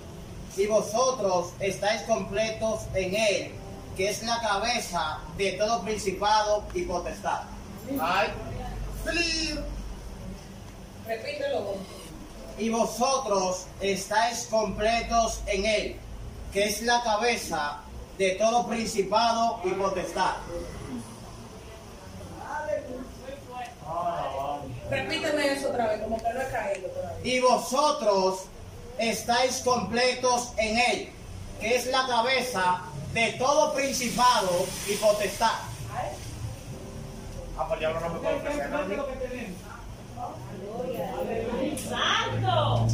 Y 0.60 0.66
vosotros 0.66 1.52
estáis 1.58 2.02
completos 2.02 2.80
en 2.92 3.14
Él, 3.14 3.52
que 3.96 4.10
es 4.10 4.22
la 4.22 4.38
cabeza 4.42 5.20
de 5.38 5.52
todo 5.52 5.80
principado 5.80 6.64
y 6.74 6.82
potestad. 6.82 7.44
Repítelo. 11.06 11.76
y 12.58 12.68
vosotros 12.68 13.64
estáis 13.80 14.46
completos 14.50 15.40
en 15.46 15.64
él, 15.64 15.96
que 16.52 16.66
es 16.66 16.82
la 16.82 17.02
cabeza 17.02 17.78
de 18.18 18.32
todo 18.32 18.66
principado 18.66 19.60
y 19.64 19.70
potestad. 19.70 20.34
Repíteme 24.90 25.52
eso 25.52 25.70
otra 25.70 25.86
vez, 25.86 26.02
como 26.02 26.16
que 26.18 26.32
no 26.34 26.40
he 26.42 26.50
caído. 26.50 26.88
Y 27.24 27.40
vosotros 27.40 28.49
estáis 29.00 29.56
completos 29.64 30.52
en 30.58 30.78
él, 30.78 31.12
que 31.60 31.76
es 31.76 31.86
la 31.86 32.06
cabeza 32.06 32.82
de 33.12 33.32
todo 33.32 33.72
principado 33.74 34.66
y 34.88 34.94
potestad. 34.94 35.50
Ah, 37.58 37.66
pues 37.68 37.80
diablo 37.80 38.00
no 38.00 38.08
me 38.10 38.18
puede 38.20 38.36
ofrecer. 38.36 38.70
Santo. 41.88 42.86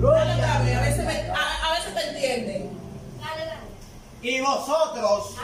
Dale 0.00 0.74
a 0.74 0.80
veces, 0.80 1.04
me- 1.04 1.30
a, 1.30 1.66
a 1.66 1.72
veces 1.74 2.14
entienden. 2.14 2.70
Y 4.22 4.40
vosotros 4.40 5.34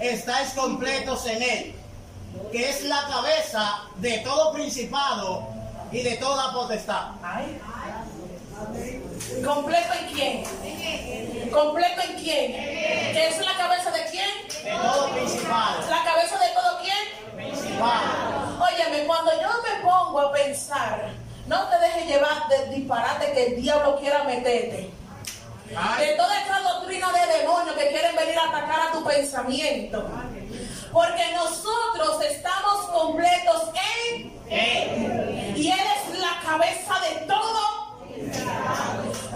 estáis 0.00 0.50
completos 0.50 1.26
en 1.26 1.42
él, 1.42 1.74
que 2.52 2.70
es 2.70 2.84
la 2.84 3.06
cabeza 3.08 3.82
de 3.98 4.18
todo 4.18 4.52
principado 4.52 5.46
y 5.92 6.02
de 6.02 6.16
toda 6.16 6.52
potestad. 6.52 7.12
Ay. 7.22 7.60
¿Completo 9.44 9.92
en 10.00 10.06
quién? 10.14 11.50
¿Completo 11.50 12.00
en 12.02 12.14
quién? 12.16 12.52
¿Que 12.52 13.28
es 13.28 13.38
la 13.44 13.56
cabeza 13.56 13.90
de 13.90 14.04
quién? 14.10 14.64
De 14.64 14.70
todo 14.70 15.10
principado. 15.10 15.90
¿La 15.90 16.04
cabeza 16.04 16.38
de 16.38 16.48
todo 16.54 16.78
quién? 16.80 17.36
Principado. 17.36 18.64
Óyeme, 18.64 19.06
cuando 19.06 19.32
yo 19.40 19.48
me 19.62 19.82
pongo 19.82 20.20
a 20.20 20.32
pensar, 20.32 21.10
no 21.46 21.68
te 21.68 21.78
dejes 21.78 22.06
llevar 22.06 22.48
del 22.48 22.74
disparate 22.74 23.32
que 23.32 23.46
el 23.46 23.62
diablo 23.62 23.98
quiera 24.00 24.24
meterte. 24.24 24.90
De 25.98 26.08
toda 26.16 26.40
esta 26.40 26.60
doctrina 26.60 27.12
de 27.12 27.38
demonios 27.38 27.76
que 27.76 27.88
quieren 27.88 28.16
venir 28.16 28.38
a 28.38 28.48
atacar 28.48 28.88
a 28.88 28.92
tu 28.92 29.04
pensamiento. 29.04 30.08
Porque 30.92 31.32
nosotros 31.34 32.22
estamos 32.24 32.86
completos 32.86 33.64
en 33.74 34.32
Él. 34.48 35.54
Y 35.56 35.70
Él 35.70 35.78
es 35.78 36.18
la 36.18 36.40
cabeza 36.42 36.94
de 37.00 37.26
todo. 37.26 37.85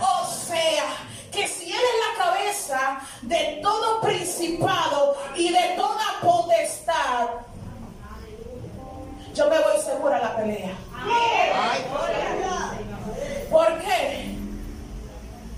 O 0.00 0.26
sea, 0.26 0.84
que 1.32 1.46
si 1.46 1.70
Él 1.70 1.78
es 1.78 2.18
la 2.18 2.24
cabeza 2.24 3.00
de 3.22 3.60
todo 3.62 4.00
principado 4.00 5.16
y 5.36 5.52
de 5.52 5.74
toda 5.76 6.20
potestad, 6.22 7.28
yo 9.34 9.48
me 9.48 9.58
voy 9.58 9.80
segura 9.84 10.16
a 10.16 10.20
la 10.20 10.36
pelea. 10.36 10.74
¿Por 13.50 13.78
qué? 13.78 14.36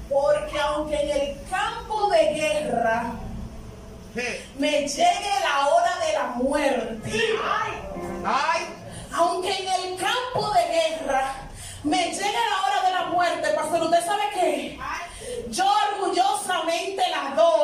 Porque 0.08 0.60
aunque 0.60 0.94
en 0.94 1.10
el 1.10 1.38
campo 1.48 2.10
de 2.10 2.34
guerra 2.34 3.12
me 4.58 4.86
llegue 4.86 5.30
la 5.42 5.68
hora 5.68 5.92
de 6.06 6.12
la 6.12 6.24
muerte, 6.36 7.10
aunque 9.14 9.58
en 9.58 9.68
el 9.68 9.96
campo 9.98 10.52
de 10.52 10.64
guerra 10.66 11.34
me 11.84 12.10
llegue 12.10 12.32
la 12.50 12.62
hora 12.62 12.82
de 12.86 12.92
la 12.92 13.04
muerte, 13.06 13.48
pastor, 13.54 13.82
¿usted 13.82 14.04
sabe 14.04 14.22
qué? 14.34 14.78
Yo 15.48 15.64
orgullosamente 15.94 17.02
la 17.10 17.34
doy 17.34 17.61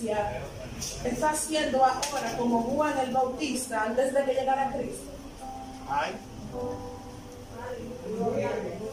iglesia 0.00 0.42
está 1.04 1.30
haciendo 1.30 1.84
ahora 1.84 2.36
como 2.38 2.62
Juan 2.62 2.98
el 2.98 3.10
Bautista 3.12 3.84
antes 3.84 4.12
de 4.14 4.24
que 4.24 4.34
llegara 4.34 4.72
Cristo. 4.72 5.10
Ay, 5.88 6.12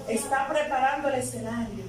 Está 0.08 0.48
preparando 0.48 1.10
el 1.10 1.16
escenario. 1.16 1.86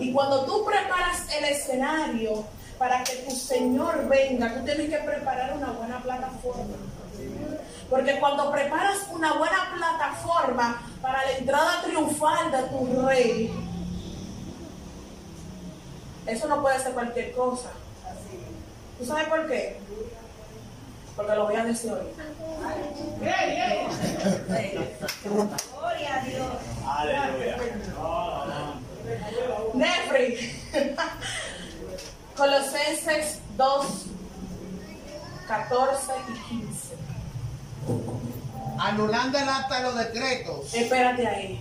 Y 0.00 0.12
cuando 0.12 0.44
tú 0.44 0.64
preparas 0.64 1.26
el 1.36 1.44
escenario 1.44 2.44
para 2.78 3.04
que 3.04 3.14
tu 3.16 3.30
Señor 3.30 4.08
venga, 4.08 4.54
tú 4.54 4.64
tienes 4.64 4.88
que 4.88 4.98
preparar 4.98 5.56
una 5.56 5.72
buena 5.72 6.02
plataforma. 6.02 6.76
Porque 7.88 8.18
cuando 8.18 8.50
preparas 8.50 9.06
una 9.10 9.34
buena 9.34 9.72
plataforma 9.76 10.82
para 11.00 11.24
la 11.24 11.32
entrada 11.32 11.82
triunfal 11.82 12.50
de 12.50 12.62
tu 12.62 13.06
rey, 13.06 13.71
eso 16.26 16.48
no 16.48 16.62
puede 16.62 16.78
ser 16.78 16.92
cualquier 16.92 17.32
cosa. 17.32 17.70
¿Tú 18.98 19.04
sabes 19.04 19.26
por 19.28 19.48
qué? 19.48 19.78
Porque 21.16 21.34
lo 21.34 21.46
voy 21.46 21.56
a 21.56 21.64
decir 21.64 21.90
ahorita. 21.90 22.22
Gloria 25.24 26.14
a 26.14 26.24
Dios. 26.24 26.46
aleluya. 26.86 27.56
Nefri. 29.74 30.62
Colosenses 32.36 33.40
2, 33.56 33.86
14 35.46 36.12
y 36.28 36.32
15. 36.48 36.94
anulando 38.78 39.38
el 39.38 39.48
acta 39.48 39.76
de 39.76 39.82
los 39.82 39.96
decretos 39.96 40.74
Espérate 40.74 41.26
ahí. 41.26 41.60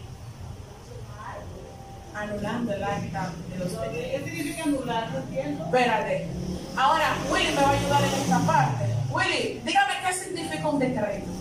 Anulando 2.14 2.74
el 2.74 2.84
acta 2.84 3.32
de 3.50 3.58
los. 3.60 3.72
¿Qué 3.72 4.22
significa 4.26 4.64
anular? 4.64 5.12
No 5.12 5.20
entiendo. 5.20 5.66
Espérate. 5.66 6.28
Ahora, 6.76 7.16
Willy 7.30 7.52
me 7.52 7.62
va 7.62 7.70
a 7.70 7.72
ayudar 7.72 8.04
en 8.04 8.22
esta 8.22 8.40
parte. 8.40 8.86
Willy, 9.10 9.62
dígame 9.66 9.94
qué 10.06 10.14
significa 10.14 10.70
un 10.70 10.80
decreto. 10.80 11.32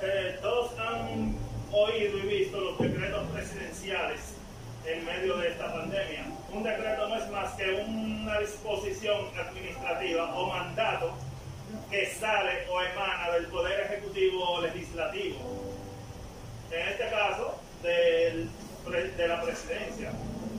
Eh, 0.00 0.38
todos 0.40 0.70
han 0.78 1.36
oído 1.72 2.18
y 2.18 2.38
visto 2.38 2.60
los 2.60 2.78
decretos 2.78 3.28
presidenciales 3.32 4.20
en 4.86 5.04
medio 5.04 5.36
de 5.38 5.48
esta 5.48 5.72
pandemia. 5.72 6.24
Un 6.52 6.62
decreto 6.62 7.08
no 7.08 7.16
es 7.16 7.28
más 7.30 7.52
que 7.54 7.84
una 7.86 8.38
disposición 8.40 9.26
administrativa 9.38 10.34
o 10.34 10.48
mandato 10.48 11.14
que 11.90 12.06
sale 12.14 12.66
o 12.70 12.80
emana 12.80 13.32
del 13.32 13.46
Poder 13.46 13.80
Ejecutivo 13.80 14.50
o 14.50 14.60
Legislativo. 14.62 15.38
En 16.70 16.88
este 16.88 17.08
caso, 17.10 17.57
del 17.82 18.48
pre- 18.84 19.10
de 19.12 19.28
la 19.28 19.42
presidencia. 19.42 20.12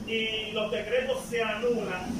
Y 0.06 0.52
los 0.52 0.70
decretos 0.70 1.18
se 1.28 1.42
anulan 1.42 2.10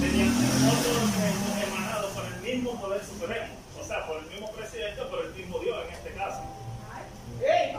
mediante 0.00 0.44
otros 0.66 1.12
decretos 1.12 1.68
emanados 1.68 2.10
por 2.12 2.24
el 2.26 2.40
mismo 2.40 2.80
Poder 2.80 3.02
Supremo. 3.04 3.46
O 3.80 3.84
sea, 3.84 4.06
por 4.06 4.18
el 4.18 4.26
mismo 4.26 4.50
presidente 4.52 5.00
o 5.00 5.08
por 5.10 5.24
el 5.24 5.32
mismo 5.34 5.58
Dios 5.60 5.78
en 5.88 5.94
este 5.94 6.10
caso. 6.12 6.42
Él 7.40 7.72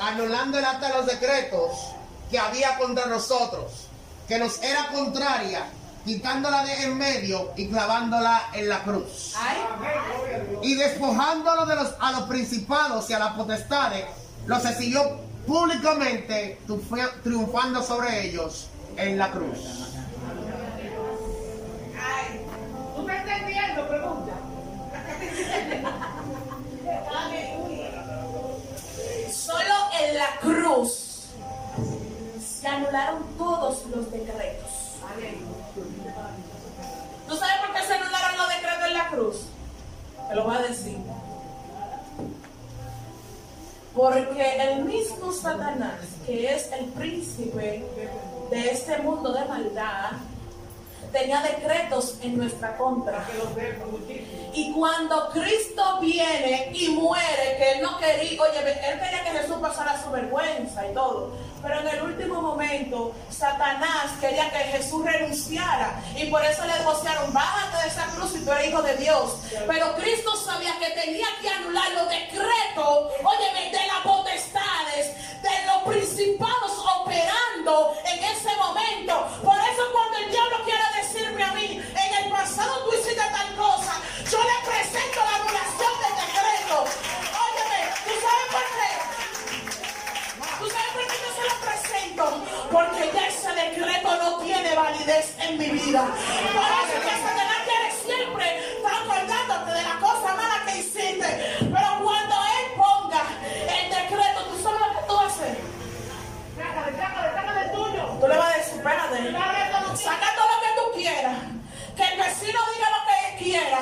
anulando 0.00 0.58
el 0.58 0.64
acta 0.64 0.88
de 0.88 0.94
los 0.94 1.06
decretos 1.06 1.70
que 2.30 2.38
había 2.38 2.76
contra 2.78 3.06
nosotros, 3.06 3.88
que 4.26 4.38
nos 4.38 4.62
era 4.62 4.88
contraria, 4.88 5.64
quitándola 6.04 6.64
de 6.64 6.82
en 6.84 6.96
medio 6.98 7.52
y 7.56 7.68
clavándola 7.68 8.50
en 8.52 8.68
la 8.68 8.82
cruz. 8.82 9.34
Y 10.62 10.74
despojándolo 10.74 11.66
de 11.66 11.74
los, 11.76 11.94
a 12.00 12.12
los 12.12 12.22
principados 12.22 13.08
y 13.10 13.12
a 13.14 13.18
las 13.18 13.32
potestades, 13.34 14.04
los 14.46 14.64
exhibió 14.64 15.02
públicamente, 15.46 16.58
triunfa- 16.66 17.22
triunfando 17.22 17.82
sobre 17.82 18.26
ellos 18.28 18.68
en 18.96 19.18
la 19.18 19.30
cruz. 19.30 19.58
¿Tú 22.96 23.02
me 23.02 23.16
estás 23.16 23.38
entendiendo? 23.38 23.88
Pregunta. 23.88 24.32
la 30.18 30.36
cruz 30.40 31.28
se 32.40 32.66
anularon 32.66 33.22
todos 33.38 33.86
los 33.86 34.10
decretos. 34.10 34.70
¿Tú 37.28 37.36
sabes 37.36 37.54
por 37.64 37.74
qué 37.74 37.86
se 37.86 37.94
anularon 37.94 38.36
los 38.36 38.48
decretos 38.48 38.86
en 38.88 38.94
la 38.94 39.08
cruz? 39.08 39.36
Te 40.28 40.34
lo 40.34 40.44
voy 40.44 40.56
a 40.56 40.62
decir. 40.62 40.98
Porque 43.94 44.62
el 44.62 44.84
mismo 44.84 45.32
Satanás, 45.32 46.00
que 46.26 46.52
es 46.52 46.70
el 46.72 46.86
príncipe 46.86 47.84
de 48.50 48.70
este 48.70 48.98
mundo 48.98 49.32
de 49.32 49.44
maldad, 49.44 50.12
tenía 51.12 51.42
decretos 51.42 52.16
en 52.22 52.38
nuestra 52.38 52.76
contra. 52.76 53.26
Y 54.52 54.72
cuando 54.72 55.30
Cristo 55.30 55.98
viene 56.00 56.70
y 56.72 56.88
muere, 56.88 57.56
que 57.58 57.72
él 57.72 57.82
no 57.82 57.98
quería, 57.98 58.42
oye, 58.42 58.58
él 58.58 58.98
quería 58.98 59.24
que 59.24 59.30
Jesús 59.38 59.56
pasara 59.60 60.02
su 60.02 60.10
vergüenza 60.10 60.86
y 60.88 60.94
todo. 60.94 61.32
Pero 61.62 61.80
en 61.80 61.88
el 61.88 62.02
último 62.02 62.40
momento, 62.40 63.12
Satanás 63.30 64.12
quería 64.20 64.50
que 64.50 64.58
Jesús 64.58 65.04
renunciara. 65.04 66.00
Y 66.16 66.26
por 66.26 66.44
eso 66.44 66.64
le 66.64 66.72
negociaron, 66.74 67.32
bájate 67.32 67.82
de 67.82 67.88
esa 67.88 68.06
cruz 68.14 68.32
si 68.32 68.44
tú 68.44 68.52
eres 68.52 68.68
hijo 68.68 68.82
de 68.82 68.96
Dios. 68.96 69.38
Pero 69.66 69.94
Cristo 69.96 70.36
sabía 70.36 70.78
que 70.78 70.90
tenía 71.00 71.26
que 71.40 71.48
anular 71.48 71.90
los 71.92 72.08
decretos, 72.08 73.12
óyeme, 73.24 73.70
de 73.70 73.86
las 73.86 74.00
potestades, 74.04 75.14
de 75.42 75.66
los 75.66 75.82
principados 75.94 76.72
operando 77.00 77.94
en 78.04 78.24
ese 78.24 78.56
momento. 78.56 79.26
Por 79.44 79.58
pasado 82.48 82.84
tú 82.84 82.94
hiciste 82.94 83.14
tal 83.14 83.56
cosa, 83.56 84.00
yo 84.30 84.38
le 84.38 84.56
presento 84.64 85.20
la 85.20 85.34
anulación 85.36 85.92
del 86.00 86.14
decreto. 86.24 86.76
Óyeme, 87.44 87.80
¿tú 88.04 88.12
sabes 88.24 88.46
por 88.56 88.66
qué? 88.76 88.90
¿Tú 90.58 90.66
sabes 90.72 90.90
por 90.96 91.04
qué 91.08 91.16
yo 91.24 91.30
se 91.36 91.44
lo 91.44 91.56
presento? 91.68 92.24
Porque 92.72 93.02
ya 93.12 93.26
ese 93.28 93.52
decreto 93.52 94.16
no 94.16 94.38
tiene 94.38 94.74
validez 94.74 95.34
en 95.38 95.58
mi 95.58 95.68
vida. 95.68 96.08
Por 96.54 96.68
eso 96.72 96.92
es 96.96 97.04
que 97.04 97.14
Satanás 97.20 97.60
quiere 97.68 97.88
siempre 98.06 98.46
estar 98.76 98.94
acordándote 98.94 99.70
de 99.72 99.82
la 99.82 99.96
cosa 100.00 100.34
mala 100.34 100.64
que 100.64 100.78
hiciste. 100.78 101.30
Pero 101.60 101.88
cuando 102.02 102.34
él 102.56 102.66
ponga 102.76 103.22
el 103.44 103.90
decreto, 103.90 104.40
¿tú 104.48 104.62
sabes 104.62 104.80
lo 104.80 104.88
que 104.88 105.06
tú 105.06 105.20
hacer? 105.20 105.56
Sácale, 106.56 106.96
sácale, 106.96 107.28
sácale 107.34 107.60
el 107.60 107.72
tuyo. 107.72 108.04
Tú 108.20 108.26
le 108.26 108.36
vas 108.36 108.54
a 108.54 108.56
decir, 108.56 108.76
espérate, 108.78 109.32
saca 109.96 110.28
todo 110.34 110.48
lo 110.48 110.60
que 110.64 110.72
tú 110.80 110.96
quieras 110.96 111.58
que 111.98 112.04
el 112.04 112.16
vecino 112.16 112.60
diga 112.72 112.88
lo 112.94 113.00
que 113.06 113.14
él 113.26 113.34
quiera, 113.42 113.80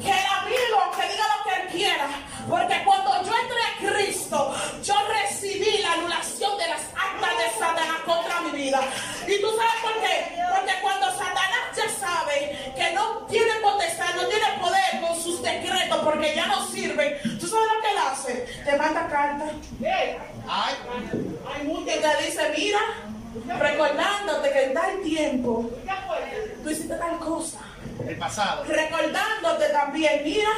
que 0.00 0.10
el 0.10 0.26
amigo 0.40 0.78
que 0.96 1.08
diga 1.12 1.24
lo 1.36 1.44
que 1.44 1.60
él 1.60 1.68
quiera, 1.68 2.08
porque 2.48 2.82
cuando 2.84 3.10
yo 3.22 3.32
entré 3.36 3.60
a 3.60 3.92
Cristo, 3.92 4.54
yo 4.82 4.94
recibí 5.08 5.78
la 5.82 5.92
anulación 5.92 6.56
de 6.56 6.68
las 6.68 6.80
actas 6.80 7.36
de 7.36 7.58
Satanás 7.58 8.00
contra 8.06 8.40
mi 8.40 8.50
vida. 8.52 8.80
¿Y 9.26 9.40
tú 9.42 9.48
sabes 9.48 9.74
por 9.82 9.92
qué? 10.00 10.36
Porque 10.56 10.72
cuando 10.80 11.06
Satanás 11.10 11.64
ya 11.76 11.88
sabe 12.00 12.72
que 12.74 12.92
no 12.94 13.26
tiene 13.26 13.52
potestad, 13.62 14.14
no 14.14 14.26
tiene 14.26 14.46
poder 14.58 15.00
con 15.02 15.22
sus 15.22 15.42
decretos, 15.42 15.98
porque 16.02 16.34
ya 16.34 16.46
no 16.46 16.66
sirven, 16.68 17.18
¿tú 17.38 17.46
sabes 17.46 17.66
lo 17.74 17.82
que 17.82 17.90
él 17.90 17.98
hace? 18.10 18.32
Te 18.64 18.76
manda 18.78 19.06
carta. 19.08 19.44
Hay 20.48 21.64
mucha 21.64 21.92
que 21.92 22.24
dice, 22.24 22.54
mira 22.56 22.80
recordándote 23.58 24.50
que 24.52 24.64
en 24.64 24.74
tal 24.74 25.00
tiempo 25.02 25.70
tú 26.62 26.70
hiciste 26.70 26.94
tal 26.94 27.18
cosa. 27.18 27.58
el 28.06 28.16
pasado. 28.16 28.64
Recordándote 28.64 29.68
también, 29.70 30.22
mira, 30.24 30.48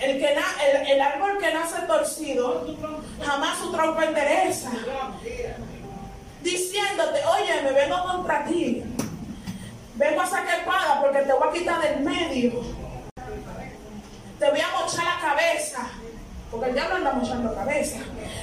el, 0.00 0.18
que 0.18 0.34
na- 0.34 0.64
el, 0.64 0.90
el 0.92 1.00
árbol 1.00 1.38
que 1.38 1.52
nace 1.52 1.82
torcido, 1.86 2.66
jamás 3.24 3.58
su 3.58 3.72
tronco 3.72 4.02
endereza. 4.02 4.70
Diciéndote, 6.42 7.20
oye, 7.24 7.62
me 7.62 7.72
vengo 7.72 8.02
contra 8.04 8.44
ti. 8.44 8.82
Vengo 9.94 10.20
a 10.22 10.26
sacar 10.26 10.58
espada 10.60 11.00
porque 11.00 11.20
te 11.20 11.32
voy 11.32 11.48
a 11.48 11.52
quitar 11.52 11.80
del 11.82 12.00
medio. 12.00 12.52
Te 14.38 14.50
voy 14.50 14.60
a 14.60 14.68
mochar 14.80 15.04
la 15.04 15.20
cabeza. 15.20 15.88
Porque 16.52 16.68
el 16.68 16.74
diablo 16.74 16.96
anda 16.96 17.12
mochando 17.14 17.54
cabeza. 17.54 17.96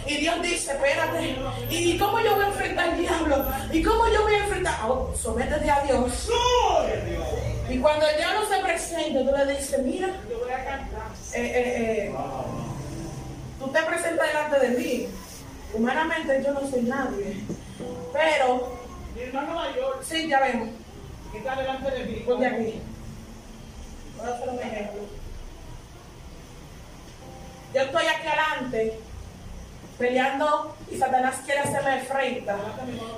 Y 0.07 0.17
Dios 0.17 0.41
dice, 0.41 0.71
espérate. 0.71 1.35
¿Y 1.69 1.95
cómo 1.99 2.19
yo 2.19 2.35
voy 2.35 2.45
a 2.45 2.47
enfrentar 2.47 2.89
al 2.89 2.97
diablo? 2.99 3.45
¿Y 3.71 3.83
cómo 3.83 4.07
yo 4.07 4.23
voy 4.23 4.33
a 4.33 4.43
enfrentar? 4.45 4.75
Oh, 4.87 5.13
sométete 5.15 5.69
a 5.69 5.83
Dios. 5.83 6.27
Y 7.69 7.77
cuando 7.77 8.07
el 8.07 8.17
diablo 8.17 8.41
se 8.49 8.63
presenta, 8.63 9.19
tú 9.19 9.37
le 9.37 9.53
dices, 9.55 9.83
mira, 9.83 10.07
eh, 10.07 10.11
eh, 11.35 12.09
eh, 12.09 12.15
tú 13.59 13.67
te 13.67 13.79
presentas 13.83 14.27
delante 14.27 14.59
de 14.59 14.69
mí. 14.69 15.07
Humanamente 15.75 16.43
yo 16.43 16.51
no 16.53 16.67
soy 16.67 16.81
nadie. 16.81 17.37
Pero, 18.11 18.79
Mi 19.15 19.21
hermano 19.21 19.53
mayor, 19.53 19.99
sí, 20.01 20.27
ya 20.27 20.39
vemos. 20.39 20.69
está 21.35 21.55
delante 21.55 21.91
de 21.91 22.05
mí. 22.05 22.23
Ponte 22.25 22.47
aquí. 22.47 22.81
Voy 24.17 24.27
a 24.27 24.33
hacer 24.33 24.49
un 24.49 24.59
ejemplo. 24.59 25.18
Yo 27.73 27.81
estoy 27.81 28.05
aquí 28.07 28.27
adelante 28.27 28.99
peleando 29.99 30.75
y 30.89 30.97
Satanás 30.97 31.35
quiere 31.45 31.59
hacerme 31.59 32.01
frente. 32.01 32.51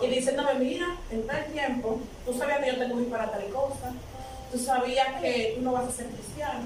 Y 0.02 0.08
diciéndome, 0.08 0.56
mira, 0.56 0.88
en 1.12 1.26
tal 1.28 1.46
tiempo, 1.46 2.00
tú 2.26 2.34
sabías 2.34 2.60
que 2.60 2.68
yo 2.68 2.80
te 2.80 2.92
cogí 2.92 3.06
para 3.06 3.32
tal 3.32 3.46
cosa, 3.50 3.94
tú 4.52 4.58
sabías 4.58 5.22
que 5.22 5.54
tú 5.56 5.62
no 5.62 5.72
vas 5.74 5.88
a 5.88 5.92
ser 5.92 6.08
cristiano, 6.08 6.66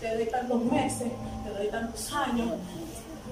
te 0.00 0.14
doy 0.14 0.26
tantos 0.26 0.62
meses, 0.64 1.08
te 1.44 1.50
doy 1.50 1.68
tantos 1.68 2.12
años, 2.12 2.52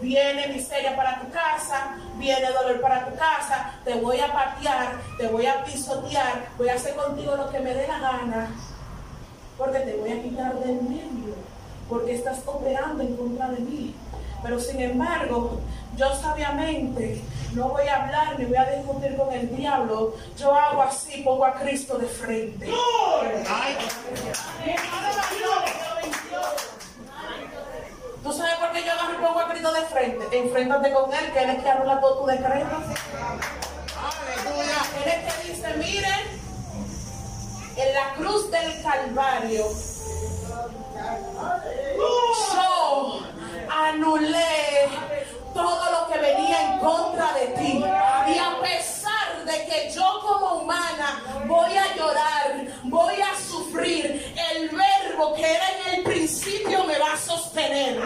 viene 0.00 0.48
miseria 0.48 0.96
para 0.96 1.20
tu 1.20 1.30
casa, 1.30 1.96
viene 2.16 2.50
dolor 2.50 2.80
para 2.80 3.06
tu 3.06 3.14
casa, 3.16 3.74
te 3.84 3.94
voy 4.00 4.18
a 4.18 4.32
patear, 4.32 4.96
te 5.18 5.28
voy 5.28 5.46
a 5.46 5.62
pisotear, 5.64 6.48
voy 6.58 6.70
a 6.70 6.74
hacer 6.74 6.96
contigo 6.96 7.36
lo 7.36 7.50
que 7.50 7.60
me 7.60 7.74
dé 7.74 7.86
la 7.86 7.98
gana, 7.98 8.50
porque 9.56 9.78
te 9.80 9.96
voy 9.96 10.10
a 10.10 10.22
quitar 10.22 10.54
del 10.54 10.82
medio, 10.82 11.34
porque 11.92 12.14
estás 12.14 12.38
operando 12.46 13.02
en 13.02 13.14
contra 13.16 13.50
de 13.50 13.60
mí. 13.60 13.94
Pero 14.42 14.58
sin 14.58 14.80
embargo, 14.80 15.60
yo 15.94 16.14
sabiamente 16.16 17.22
no 17.52 17.68
voy 17.68 17.86
a 17.86 18.04
hablar 18.04 18.38
ni 18.38 18.46
voy 18.46 18.56
a 18.56 18.64
discutir 18.70 19.14
con 19.14 19.30
el 19.30 19.54
diablo. 19.54 20.14
Yo 20.38 20.54
hago 20.54 20.80
así, 20.82 21.20
pongo 21.20 21.44
a 21.44 21.52
Cristo 21.52 21.98
de 21.98 22.06
frente. 22.06 22.66
¿Tú 28.22 28.32
sabes 28.32 28.54
por 28.54 28.72
qué 28.72 28.84
yo 28.84 28.92
agarro 28.92 29.12
y 29.12 29.22
pongo 29.22 29.40
a 29.40 29.48
Cristo 29.50 29.72
de 29.74 29.82
frente? 29.82 30.38
Enfréntate 30.38 30.92
con 30.92 31.12
Él, 31.12 31.30
que 31.30 31.42
Él 31.42 31.50
es 31.50 31.62
que 31.62 31.68
anula 31.68 32.00
todo 32.00 32.20
tu 32.20 32.26
decreto. 32.26 32.76
aleluya. 34.08 34.78
Él 35.04 35.12
es 35.12 35.34
que 35.34 35.52
dice, 35.52 35.74
miren, 35.76 36.40
en 37.76 37.94
la 37.94 38.14
cruz 38.14 38.50
del 38.50 38.82
Calvario, 38.82 39.66
yo 42.52 43.20
anulé 43.70 44.88
todo 45.54 45.90
lo 45.90 46.12
que 46.12 46.18
venía 46.18 46.72
en 46.72 46.78
contra 46.78 47.32
de 47.34 47.46
ti. 47.48 47.84
Y 47.84 48.38
a 48.38 48.60
pesar 48.60 49.44
de 49.44 49.66
que 49.66 49.90
yo 49.94 50.20
como 50.22 50.62
humana 50.62 51.22
voy 51.46 51.76
a 51.76 51.94
llorar, 51.94 52.66
voy 52.84 53.14
a 53.20 53.38
sufrir, 53.38 54.34
el 54.52 54.68
verbo 54.70 55.34
que 55.34 55.54
era 55.54 55.64
en 55.70 55.94
el 55.98 56.04
principio 56.04 56.84
me 56.84 56.98
va 56.98 57.12
a 57.12 57.16
sostener. 57.16 58.00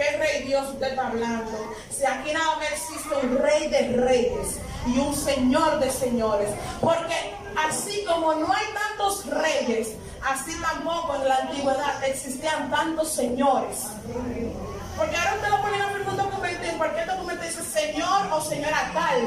¿Qué 0.00 0.16
rey 0.16 0.44
Dios 0.44 0.66
usted 0.70 0.92
está 0.92 1.08
hablando? 1.08 1.74
Si 1.90 2.06
aquí 2.06 2.32
nada 2.32 2.56
más 2.56 2.72
existe 2.72 3.14
un 3.22 3.36
rey 3.36 3.68
de 3.68 3.96
reyes 3.98 4.56
y 4.86 4.98
un 4.98 5.14
señor 5.14 5.78
de 5.78 5.90
señores. 5.90 6.48
Porque 6.80 7.34
así 7.68 8.02
como 8.06 8.32
no 8.32 8.50
hay 8.50 8.64
tantos 8.72 9.26
reyes, 9.26 9.88
así 10.26 10.58
tampoco 10.58 11.16
en 11.16 11.28
la 11.28 11.36
antigüedad 11.36 12.02
existían 12.02 12.70
tantos 12.70 13.12
señores. 13.12 13.88
Porque 14.96 15.16
ahora 15.16 15.34
usted 15.34 15.48
lo 15.50 15.60
pone 15.60 15.76
en 15.76 15.82
algún 15.82 16.16
documento 16.16 16.62
y 16.66 16.78
cualquier 16.78 17.06
documento 17.06 17.44
dice 17.44 17.62
señor 17.62 18.32
o 18.32 18.40
señora 18.40 18.90
tal. 18.94 19.20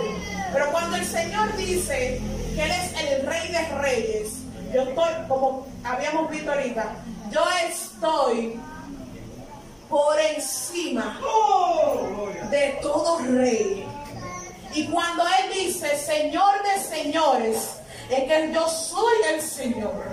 Pero 0.53 0.71
cuando 0.71 0.95
el 0.95 1.05
Señor 1.05 1.55
dice 1.55 2.19
que 2.55 2.63
Él 2.63 2.71
es 2.71 2.99
el 2.99 3.27
rey 3.27 3.51
de 3.51 3.67
reyes, 3.77 4.29
yo 4.73 4.81
estoy, 4.81 5.13
como 5.27 5.67
habíamos 5.83 6.31
visto 6.31 6.51
ahorita, 6.51 6.95
yo 7.29 7.43
estoy 7.63 8.59
por 9.93 10.19
encima 10.19 11.19
de 12.49 12.79
todo 12.81 13.19
rey. 13.19 13.87
Y 14.73 14.87
cuando 14.87 15.23
Él 15.23 15.53
dice 15.53 15.95
Señor 15.99 16.51
de 16.63 16.81
señores, 16.83 17.57
es 18.09 18.23
que 18.23 18.51
yo 18.51 18.67
soy 18.67 19.13
el 19.33 19.39
Señor. 19.41 20.03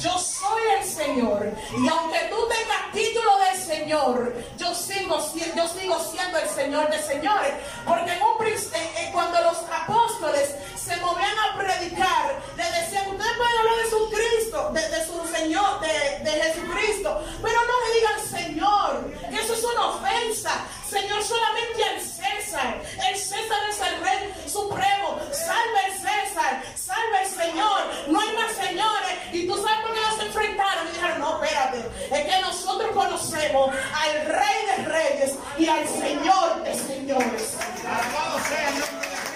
Yo 0.00 0.16
soy 0.18 0.62
el 0.78 0.84
Señor. 0.86 1.52
Y 1.76 1.88
aunque 1.88 2.18
tú 2.30 2.36
tengas 2.48 2.92
título 2.92 3.30
de 3.40 3.60
Señor, 3.60 4.34
yo 4.56 4.74
sigo, 4.74 5.20
siendo 5.20 6.38
el 6.38 6.48
Señor 6.48 6.88
de 6.90 7.02
señores. 7.02 7.52
Porque 7.86 8.12
en, 8.12 8.22
un 8.22 8.38
en- 8.74 8.82
eh, 8.96 9.10
cuando 9.12 9.40
los 9.42 9.58
apóstoles 9.82 10.54
se 10.88 10.96
movían 10.96 11.38
a 11.38 11.58
predicar, 11.58 12.40
le 12.56 12.64
decían, 12.64 13.08
ustedes 13.08 13.36
pueden 13.36 13.58
hablar 13.58 13.76
de 13.76 13.82
Jesucristo, 13.84 14.70
de, 14.72 14.88
de 14.88 15.06
su 15.06 15.36
Señor, 15.36 15.80
de, 15.80 16.30
de 16.30 16.42
Jesucristo, 16.42 17.24
pero 17.42 17.60
no 17.60 17.74
le 17.84 17.94
digan 17.94 18.18
Señor, 18.30 19.10
que 19.28 19.36
eso 19.36 19.52
es 19.52 19.64
una 19.64 19.86
ofensa. 19.88 20.50
Señor 20.88 21.22
solamente 21.22 21.84
al 21.84 22.00
César. 22.00 22.80
El 23.10 23.16
César 23.16 23.58
es 23.68 23.78
el 23.78 24.00
rey 24.00 24.34
supremo. 24.46 25.20
Salve 25.32 25.80
el 25.86 25.92
César, 25.92 26.62
salve 26.74 27.22
el 27.22 27.28
Señor. 27.28 27.80
No 28.06 28.18
hay 28.18 28.34
más 28.34 28.52
señores. 28.52 29.12
Y 29.32 29.46
tú 29.46 29.54
sabes 29.56 29.80
por 29.82 29.92
qué 29.92 30.00
se 30.16 30.26
enfrentaron 30.26 30.88
y 30.88 30.92
dijeron, 30.92 31.20
no, 31.20 31.42
espérate, 31.42 31.84
es 32.10 32.34
que 32.34 32.40
nosotros 32.40 32.90
conocemos 32.92 33.70
al 33.92 34.26
Rey 34.26 34.66
de 34.66 34.84
Reyes 34.86 35.34
y 35.58 35.68
al 35.68 35.86
Señor 35.86 36.62
de 36.64 36.74
Señores. 36.74 37.56
Alabado 37.84 38.40
sea 38.48 38.68
el 38.68 38.80
nombre 38.80 39.08
de 39.08 39.16
Cristo. 39.16 39.27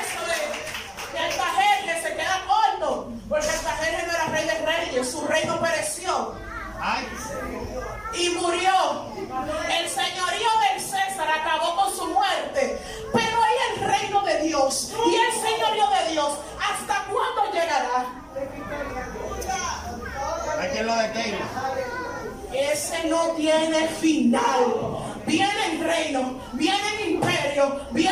Eso 0.00 1.12
que 1.12 1.18
Altajerje 1.18 2.02
se 2.02 2.14
queda 2.14 2.44
corto, 2.46 3.12
porque 3.28 3.48
Altajerje 3.48 4.06
no 4.06 4.12
era 4.12 4.26
rey 4.26 4.46
de 4.46 4.66
reyes, 4.66 5.10
su 5.10 5.26
reino 5.26 5.60
pereció 5.60 6.34
Ay, 6.80 7.06
y 8.18 8.30
murió. 8.30 9.06
El 9.16 9.88
señorío 9.88 10.48
del 10.70 10.80
César 10.80 11.28
acabó 11.30 11.76
con 11.76 11.96
su 11.96 12.06
muerte, 12.06 12.78
pero 13.12 13.42
hay 13.42 13.56
el 13.74 13.84
reino 13.88 14.22
de 14.22 14.40
Dios 14.42 14.92
y 15.06 15.14
el 15.14 15.32
señorío 15.32 15.86
de 15.88 16.12
Dios, 16.12 16.38
¿hasta 16.60 17.04
cuándo 17.04 17.52
llegará? 17.52 18.06
hay 20.58 20.68
quien 20.70 20.86
lo 20.86 20.96
detenga. 20.96 21.46
Ese 22.52 23.08
no 23.08 23.30
tiene 23.32 23.88
final. 23.88 25.02
Viene 25.26 25.72
el 25.72 25.80
reino, 25.80 26.38
viene 26.52 26.78
el 26.94 27.10
imperio, 27.14 27.80
viene 27.90 28.05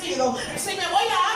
Si 0.00 0.76
me 0.76 0.86
voy 0.86 1.06
a 1.10 1.27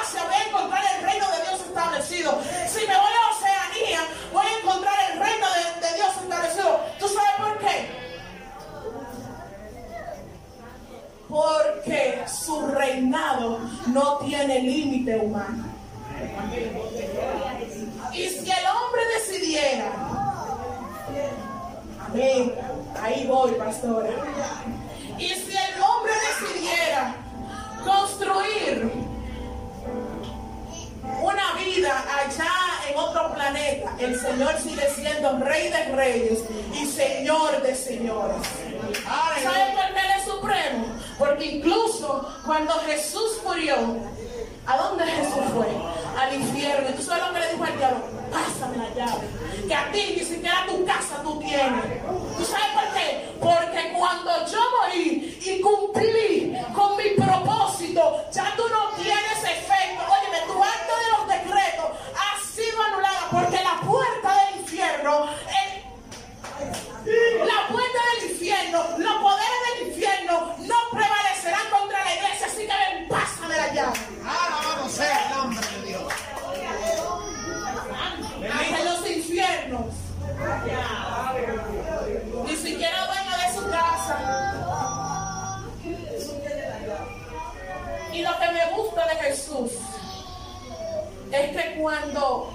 cuando 91.83 92.55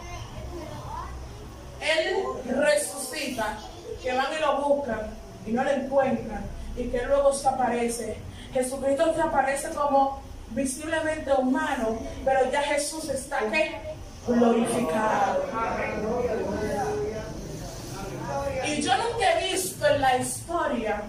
Él 1.81 2.23
resucita, 2.55 3.59
que 4.01 4.13
van 4.13 4.27
y 4.33 4.39
lo 4.39 4.61
buscan 4.61 5.01
y 5.45 5.51
no 5.51 5.63
lo 5.65 5.69
encuentran 5.69 6.45
y 6.77 6.85
que 6.85 7.01
luego 7.03 7.33
se 7.33 7.47
aparece, 7.49 8.17
Jesucristo 8.53 9.13
se 9.13 9.21
aparece 9.21 9.69
como 9.71 10.21
visiblemente 10.51 11.33
humano, 11.33 11.99
pero 12.23 12.49
ya 12.49 12.61
Jesús 12.61 13.09
está 13.09 13.41
glorificado. 14.25 15.43
Y 18.65 18.81
yo 18.81 18.91
nunca 18.97 19.39
he 19.39 19.51
visto 19.51 19.87
en 19.87 20.01
la 20.01 20.17
historia 20.17 21.03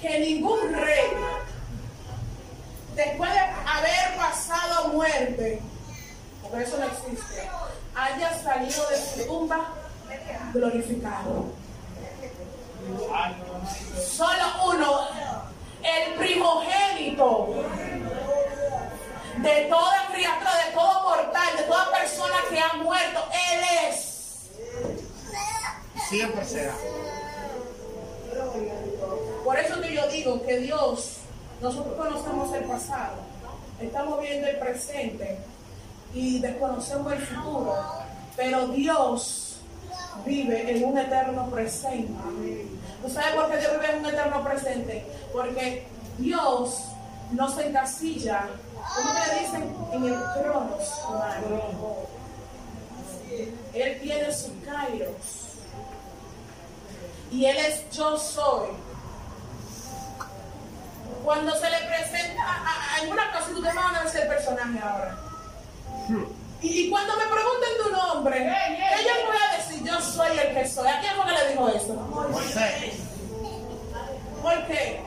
que 0.00 0.20
ningún 0.20 0.72
rey, 0.72 1.10
después 2.94 3.30
de 3.30 3.40
haber 3.40 4.16
pasado 4.16 4.88
muerte, 4.88 5.60
porque 6.50 6.64
eso 6.64 6.78
no 6.78 6.86
existe, 6.86 7.48
haya 7.94 8.42
salido 8.42 8.88
de 8.88 8.96
su 8.96 9.26
tumba 9.26 9.74
glorificado. 10.52 11.46
Solo 14.02 14.44
uno, 14.66 15.08
el 15.82 16.14
primogénito 16.14 17.54
de 19.38 19.66
toda 19.66 20.06
criatura, 20.12 20.50
de 20.64 20.72
todo 20.72 21.02
mortal, 21.02 21.56
de 21.56 21.62
toda 21.64 21.92
persona 21.92 22.36
que 22.48 22.58
ha 22.58 22.72
muerto, 22.74 23.24
Él 23.52 23.60
es. 23.88 24.50
Siempre 26.08 26.44
será. 26.44 26.74
Por 29.44 29.58
eso 29.58 29.80
que 29.80 29.94
yo 29.94 30.08
digo 30.08 30.42
que 30.46 30.58
Dios, 30.58 31.18
nosotros 31.60 31.94
conocemos 31.94 32.54
el 32.54 32.64
pasado, 32.64 33.16
estamos 33.80 34.20
viendo 34.20 34.48
el 34.48 34.58
presente 34.58 35.38
y 36.14 36.40
desconocemos 36.40 37.12
el 37.12 37.20
futuro, 37.20 37.76
pero 38.36 38.68
Dios 38.68 39.56
vive 40.24 40.76
en 40.76 40.84
un 40.84 40.98
eterno 40.98 41.48
presente. 41.50 42.66
¿Tú 43.02 43.10
sabes 43.10 43.34
por 43.34 43.50
qué 43.50 43.58
Dios 43.58 43.72
vive 43.72 43.92
en 43.92 43.98
un 44.00 44.06
eterno 44.06 44.42
presente? 44.42 45.06
Porque 45.32 45.86
Dios 46.18 46.84
no 47.32 47.48
se 47.48 47.68
encasilla, 47.68 48.48
¿cómo 48.94 49.10
que 49.14 49.34
le 49.34 49.40
dicen? 49.40 49.76
En 49.92 50.04
el 50.04 50.18
cronos 50.34 51.00
humano. 51.08 52.08
Él 53.74 54.00
tiene 54.00 54.32
su 54.32 54.60
kairos. 54.64 55.12
Y 57.30 57.44
Él 57.44 57.56
es 57.58 57.90
yo 57.90 58.16
soy. 58.16 58.68
Cuando 61.24 61.54
se 61.56 61.70
le 61.70 61.76
presenta 61.78 62.42
en 63.02 63.12
una 63.12 63.30
cosa, 63.32 63.50
ustedes 63.50 63.74
van 63.74 63.94
a 63.94 64.02
el 64.02 64.28
personaje 64.28 64.78
ahora. 64.78 65.27
Y, 66.62 66.66
y 66.66 66.90
cuando 66.90 67.14
me 67.16 67.24
pregunten 67.26 67.70
tu 67.84 67.90
nombre, 67.90 68.38
ella 68.38 69.12
me 69.14 69.26
voy 69.26 69.36
a 69.36 69.56
decir, 69.56 69.84
yo 69.84 70.00
soy 70.00 70.38
el 70.38 70.54
que 70.54 70.68
soy. 70.68 70.88
¿A 70.88 71.00
quién 71.00 71.14
fue 71.16 71.26
que 71.26 71.32
le 71.32 71.50
dijo 71.50 71.68
eso? 71.68 71.94
Moisés. 71.94 72.94
¿Por 74.42 74.66
qué? 74.66 75.00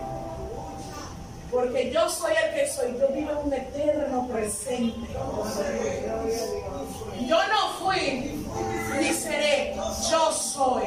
Porque 1.51 1.91
yo 1.91 2.07
soy 2.07 2.33
el 2.33 2.53
que 2.53 2.67
soy, 2.67 2.97
yo 2.97 3.09
vivo 3.09 3.31
en 3.31 3.37
un 3.37 3.53
eterno 3.53 4.27
presente. 4.27 5.07
Yo 7.27 7.47
no 7.47 7.73
fui 7.79 8.45
ni 8.99 9.13
seré, 9.13 9.75
yo 9.75 10.31
soy. 10.31 10.83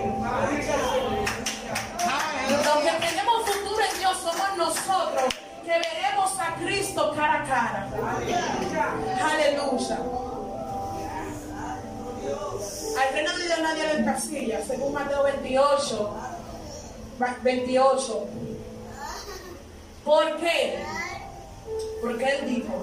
Los 2.50 2.78
que 2.78 3.06
tenemos 3.06 3.42
futuro 3.44 3.84
en 3.92 3.98
Dios 3.98 4.16
somos 4.18 4.56
nosotros 4.56 5.34
que 5.64 5.70
veremos 5.70 6.38
a 6.38 6.54
Cristo 6.56 7.12
cara 7.14 7.42
a 7.42 7.44
cara. 7.44 7.88
Aleluya. 8.92 9.98
Al 12.96 13.12
reino 13.14 13.32
de 13.36 13.42
Dios 13.44 13.58
nadie 13.60 13.86
lo 13.92 13.98
encasilla, 14.00 14.60
según 14.66 14.92
Mateo 14.92 15.22
28. 15.24 16.14
va- 17.20 17.36
28. 17.42 18.26
¿Por 20.04 20.36
qué? 20.36 20.84
Porque 22.02 22.24
él 22.24 22.46
dijo, 22.54 22.74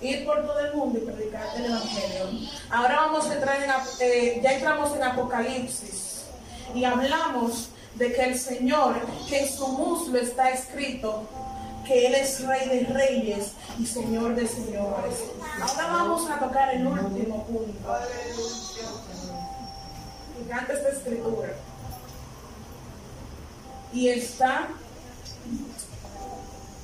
ir 0.00 0.24
por 0.24 0.46
todo 0.46 0.60
el 0.60 0.74
mundo 0.74 0.98
y 0.98 1.02
predicar 1.02 1.42
el 1.56 1.64
Evangelio. 1.66 2.48
Ahora 2.70 2.96
vamos 3.00 3.28
a 3.28 3.34
entrar 3.34 3.62
en, 3.62 3.70
eh, 4.00 4.40
ya 4.42 4.52
entramos 4.52 4.94
en 4.94 5.02
Apocalipsis 5.02 6.22
y 6.74 6.84
hablamos 6.84 7.68
de 7.96 8.12
que 8.12 8.22
el 8.24 8.38
Señor, 8.38 8.94
que 9.28 9.40
en 9.40 9.48
su 9.48 9.66
muslo 9.68 10.18
está 10.18 10.50
escrito, 10.50 11.22
que 11.86 12.06
Él 12.06 12.14
es 12.14 12.44
Rey 12.44 12.68
de 12.68 12.86
Reyes 12.92 13.52
y 13.78 13.86
Señor 13.86 14.34
de 14.34 14.46
Señores. 14.46 15.24
Ahora 15.60 15.86
vamos 15.86 16.30
a 16.30 16.38
tocar 16.38 16.74
el 16.74 16.86
último 16.86 17.44
punto. 17.44 17.98
Me 20.48 20.74
esta 20.74 20.88
escritura. 20.88 21.54
Y 23.92 24.08
está 24.08 24.68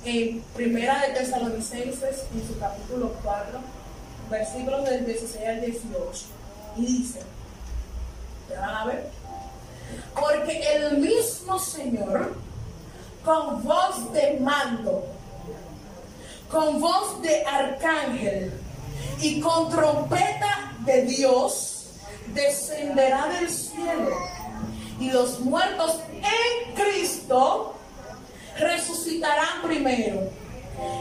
en 0.05 0.41
Primera 0.55 1.01
de 1.07 1.15
Tesalonicenses, 1.15 2.25
en 2.33 2.47
su 2.47 2.59
capítulo 2.59 3.15
4, 3.23 3.61
versículos 4.31 4.85
del 4.85 5.07
16 5.07 5.47
al 5.47 5.61
18. 5.61 6.27
Y 6.77 6.87
dice, 6.87 7.21
¿te 8.49 8.57
van 8.57 8.75
a 8.75 8.85
ver? 8.87 9.11
Porque 10.19 10.63
el 10.75 10.99
mismo 10.99 11.59
Señor, 11.59 12.35
con 13.25 13.63
voz 13.63 14.13
de 14.13 14.39
mando, 14.41 15.05
con 16.51 16.81
voz 16.81 17.23
de 17.23 17.45
arcángel 17.45 18.53
y 19.21 19.41
con 19.41 19.71
trompeta 19.71 20.73
de 20.81 21.03
Dios, 21.03 21.87
descenderá 22.35 23.29
del 23.29 23.49
cielo. 23.49 24.17
Y 24.99 25.11
los 25.11 25.41
muertos 25.41 25.99
en 26.11 26.75
Cristo 26.75 27.75
resucitarán 28.59 29.63
primero. 29.65 30.31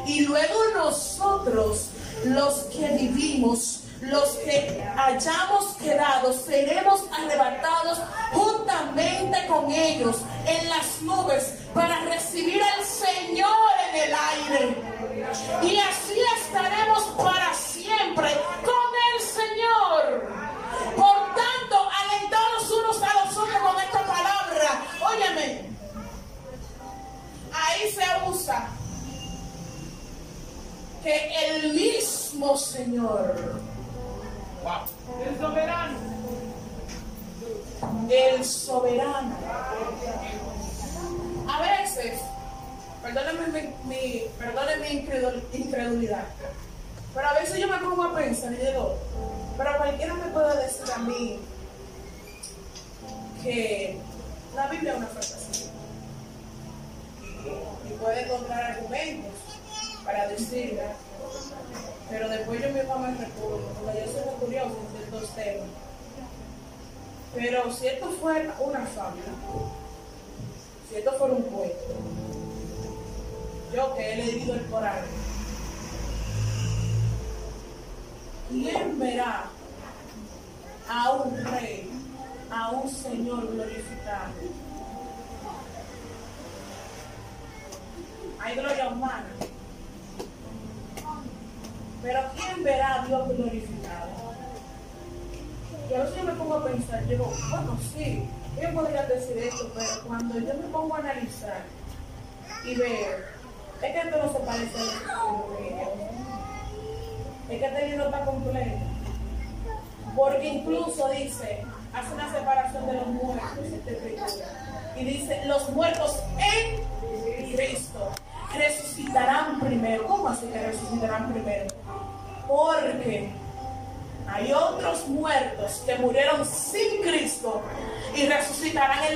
Y 0.05 0.22
luego 0.22 0.55
nosotros, 0.76 1.89
los 2.26 2.53
que 2.65 2.88
vivimos, 2.97 3.80
los 4.02 4.30
que 4.38 4.84
hayamos 4.97 5.76
quedado, 5.78 6.34
seremos 6.34 7.04
arrebatados 7.12 7.99
juntamente 8.32 9.45
con 9.47 9.72
ellos 9.72 10.18
en 10.45 10.70
las 10.70 11.02
nubes 11.02 11.54
para 11.74 11.99
recibir 12.06 12.62
al 12.64 12.84
Señor 12.84 13.72
en 13.89 14.02
el 14.02 14.14
aire. 14.14 14.76
Y 15.62 15.78
así 15.78 16.20
estaremos 16.43 17.04
para 17.18 17.54
siempre 17.54 18.30
con 18.66 18.91
el 19.14 19.22
Señor. 19.22 20.32
Por 20.95 21.36
tanto, 21.36 21.89
alentados 22.04 22.72
unos 22.72 23.02
a 23.04 23.26
los 23.26 23.38
otros 23.38 23.62
con 23.62 23.82
esta 23.82 23.99
palabra. 23.99 24.84
Óyeme, 25.06 25.70
ahí 27.54 27.91
se 27.91 28.30
usa 28.30 28.68
que 31.04 31.34
el 31.45 31.74
mismo 31.74 32.58
Señor, 32.58 33.61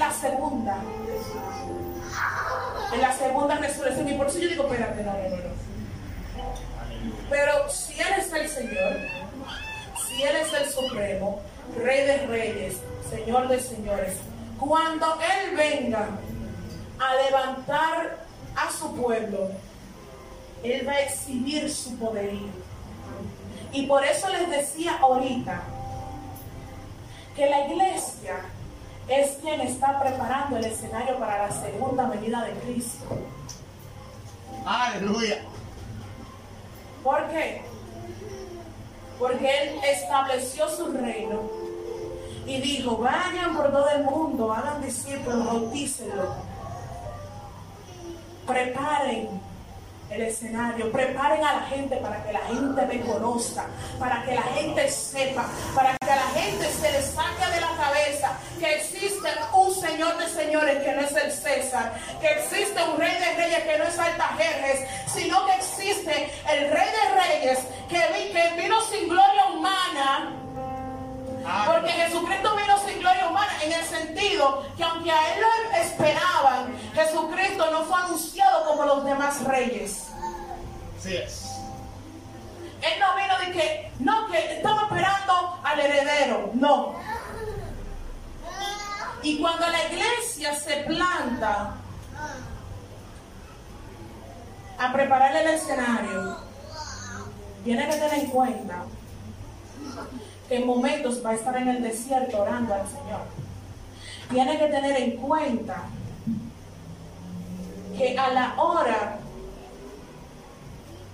la 0.05 0.13
segunda. 0.13 0.77
En 2.93 3.01
la 3.01 3.13
segunda 3.13 3.55
resurrección. 3.55 4.07
Y 4.07 4.13
por 4.13 4.27
eso 4.27 4.39
yo 4.39 4.49
digo, 4.49 4.63
espérate, 4.65 5.03
no, 5.03 5.11
no. 5.11 5.55
Pero 7.29 7.69
si 7.69 7.99
Él 7.99 8.07
es 8.19 8.33
el 8.33 8.47
Señor, 8.47 8.97
si 10.07 10.23
Él 10.23 10.35
es 10.35 10.53
el 10.53 10.69
Supremo, 10.69 11.41
Rey 11.83 12.05
de 12.05 12.27
Reyes, 12.27 12.77
Señor 13.09 13.47
de 13.47 13.59
Señores, 13.59 14.17
cuando 14.59 15.07
Él 15.15 15.55
venga 15.57 16.07
a 16.99 17.15
levantar 17.23 18.17
a 18.55 18.71
su 18.71 18.95
pueblo, 18.95 19.49
Él 20.63 20.87
va 20.87 20.93
a 20.93 21.01
exhibir 21.01 21.71
su 21.71 21.97
poderío. 21.97 22.65
Y 23.71 23.87
por 23.87 24.05
eso 24.05 24.29
les 24.29 24.49
decía 24.49 24.97
ahorita 24.99 25.63
que 27.35 27.49
la 27.49 27.67
iglesia 27.67 28.37
es 29.07 29.37
quien 29.41 29.61
está 29.61 29.99
preparando 29.99 30.57
el 30.57 30.65
escenario 30.65 31.17
para 31.19 31.47
la 31.47 31.51
segunda 31.51 32.07
venida 32.07 32.43
de 32.43 32.51
Cristo. 32.53 33.05
Aleluya. 34.65 35.41
¿Por 37.03 37.27
qué? 37.27 37.61
Porque 39.19 39.61
Él 39.61 39.79
estableció 39.83 40.67
su 40.69 40.91
reino 40.91 41.41
y 42.47 42.61
dijo, 42.61 42.97
vayan 42.97 43.55
por 43.55 43.71
todo 43.71 43.89
el 43.89 44.03
mundo, 44.03 44.51
hagan 44.51 44.81
discípulos, 44.81 45.45
bautícenlos. 45.45 46.29
Preparen 48.47 49.41
el 50.09 50.21
escenario, 50.21 50.91
preparen 50.91 51.43
a 51.43 51.53
la 51.53 51.61
gente 51.67 51.95
para 51.97 52.23
que 52.23 52.31
la 52.31 52.39
gente 52.41 52.85
me 52.85 53.01
conozca, 53.01 53.65
para 53.99 54.23
que 54.23 54.35
la 54.35 54.43
gente 54.43 54.89
sepa, 54.89 55.45
para 55.73 55.95
que 55.97 56.11
a 56.11 56.15
la 56.15 56.29
gente 56.41 56.69
se 56.71 56.91
le 56.91 57.01
saque 57.01 57.45
de 57.53 57.61
la 57.61 57.71
cabeza 57.75 58.37
que 58.59 58.75
existe 58.75 59.29
un 59.53 59.73
Señor 59.73 60.17
de 60.17 60.27
señores 60.29 60.83
que 60.83 60.91
no 60.93 61.01
es 61.01 61.11
el 61.15 61.31
César, 61.31 61.93
que 62.21 62.27
existe 62.27 62.81
un 62.83 62.97
Rey 62.99 63.15
de 63.17 63.33
reyes 63.35 63.63
que 63.63 63.77
no 63.77 63.83
es 63.85 63.97
Altajerjes, 63.99 64.87
sino 65.07 65.45
que 65.47 65.53
existe 65.55 66.29
el 66.51 66.71
Rey 66.71 66.87
de 66.89 67.21
reyes 67.21 67.59
que, 67.89 67.97
vi- 68.13 68.31
que 68.31 68.61
vino 68.61 68.79
sin 68.81 69.09
gloria 69.09 69.45
humana. 69.53 70.33
Porque 71.45 71.91
Jesucristo 71.91 72.55
vino 72.55 72.77
sin 72.79 72.99
gloria 72.99 73.27
humana 73.29 73.51
en 73.63 73.71
el 73.71 73.85
sentido 73.85 74.65
que 74.75 74.83
aunque 74.83 75.11
a 75.11 75.33
él 75.33 75.41
lo 75.41 75.77
esperaban, 75.77 76.75
Jesucristo 76.93 77.69
no 77.71 77.83
fue 77.83 77.99
anunciado 77.99 78.65
como 78.65 78.85
los 78.85 79.05
demás 79.05 79.43
reyes. 79.43 80.07
Así 80.97 81.15
es. 81.15 81.45
Él 82.81 82.99
no 82.99 83.15
vino 83.15 83.39
de 83.39 83.51
que, 83.51 83.91
no, 83.99 84.27
que 84.27 84.57
estaba 84.57 84.83
esperando 84.83 85.59
al 85.63 85.79
heredero, 85.79 86.49
no. 86.53 86.95
Y 89.21 89.39
cuando 89.39 89.67
la 89.67 89.83
iglesia 89.85 90.55
se 90.55 90.77
planta 90.77 91.75
a 94.77 94.93
preparar 94.93 95.35
el 95.35 95.47
escenario, 95.47 96.37
tiene 97.63 97.87
que 97.87 97.95
tener 97.95 98.13
en 98.13 98.27
cuenta 98.27 98.83
en 100.49 100.65
momentos 100.65 101.25
va 101.25 101.31
a 101.31 101.35
estar 101.35 101.55
en 101.57 101.67
el 101.67 101.83
desierto 101.83 102.41
orando 102.41 102.73
al 102.73 102.87
Señor. 102.87 103.21
Tiene 104.29 104.57
que 104.59 104.67
tener 104.67 105.01
en 105.01 105.17
cuenta 105.17 105.83
que 107.97 108.17
a 108.17 108.29
la 108.29 108.61
hora 108.61 109.19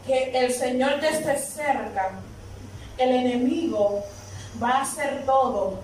que 0.05 0.31
el 0.33 0.51
Señor 0.51 0.99
ya 0.99 1.09
esté 1.09 1.37
cerca, 1.37 2.11
el 2.97 3.09
enemigo 3.11 4.03
va 4.61 4.69
a 4.69 4.81
hacer 4.81 5.23
todo, 5.25 5.79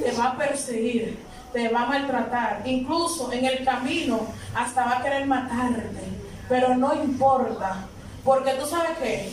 te 0.00 0.12
va 0.12 0.30
a 0.30 0.36
perseguir, 0.36 1.18
te 1.52 1.68
va 1.68 1.82
a 1.82 1.86
maltratar, 1.86 2.62
incluso 2.64 3.32
en 3.32 3.44
el 3.44 3.64
camino 3.64 4.20
hasta 4.54 4.84
va 4.84 4.98
a 4.98 5.02
querer 5.02 5.26
matarte, 5.26 6.02
pero 6.48 6.74
no 6.76 6.94
importa, 6.94 7.86
porque 8.24 8.52
tú 8.52 8.66
sabes 8.66 8.96
que 8.98 9.30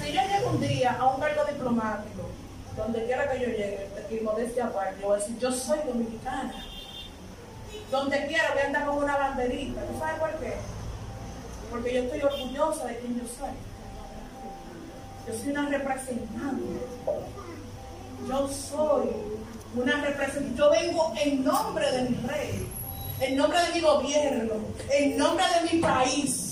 si 0.00 0.12
yo 0.12 0.20
llego 0.22 0.41
un 0.52 0.60
día 0.60 0.96
a 0.98 1.06
un 1.06 1.20
cargo 1.20 1.44
diplomático, 1.44 2.22
donde 2.76 3.04
quiera 3.06 3.30
que 3.30 3.40
yo 3.40 3.46
llegue, 3.46 3.88
y 4.10 4.20
modestia 4.20 4.66
aparte, 4.66 5.00
yo 5.00 5.08
voy 5.08 5.16
a 5.16 5.20
decir, 5.20 5.38
yo 5.38 5.52
soy 5.52 5.78
dominicana. 5.86 6.66
Donde 7.90 8.26
quiera 8.26 8.50
voy 8.52 8.62
a 8.62 8.66
andar 8.66 8.86
con 8.86 8.98
una 8.98 9.16
banderita. 9.16 9.82
¿Tú 9.82 9.98
sabes 9.98 10.20
por 10.20 10.30
qué? 10.38 10.54
Porque 11.70 11.94
yo 11.94 12.02
estoy 12.02 12.22
orgullosa 12.22 12.86
de 12.86 12.98
quién 12.98 13.20
yo 13.20 13.26
soy. 13.26 13.50
Yo 15.26 15.38
soy 15.38 15.50
una 15.50 15.68
representante. 15.68 16.62
Yo 18.28 18.48
soy 18.48 19.08
una 19.76 20.04
representante. 20.04 20.58
Yo 20.58 20.70
vengo 20.70 21.12
en 21.22 21.44
nombre 21.44 21.90
de 21.92 22.02
mi 22.10 22.16
rey, 22.26 22.68
en 23.20 23.36
nombre 23.36 23.58
de 23.60 23.74
mi 23.74 23.80
gobierno, 23.80 24.54
en 24.90 25.16
nombre 25.18 25.44
de 25.54 25.72
mi 25.72 25.82
país. 25.82 26.51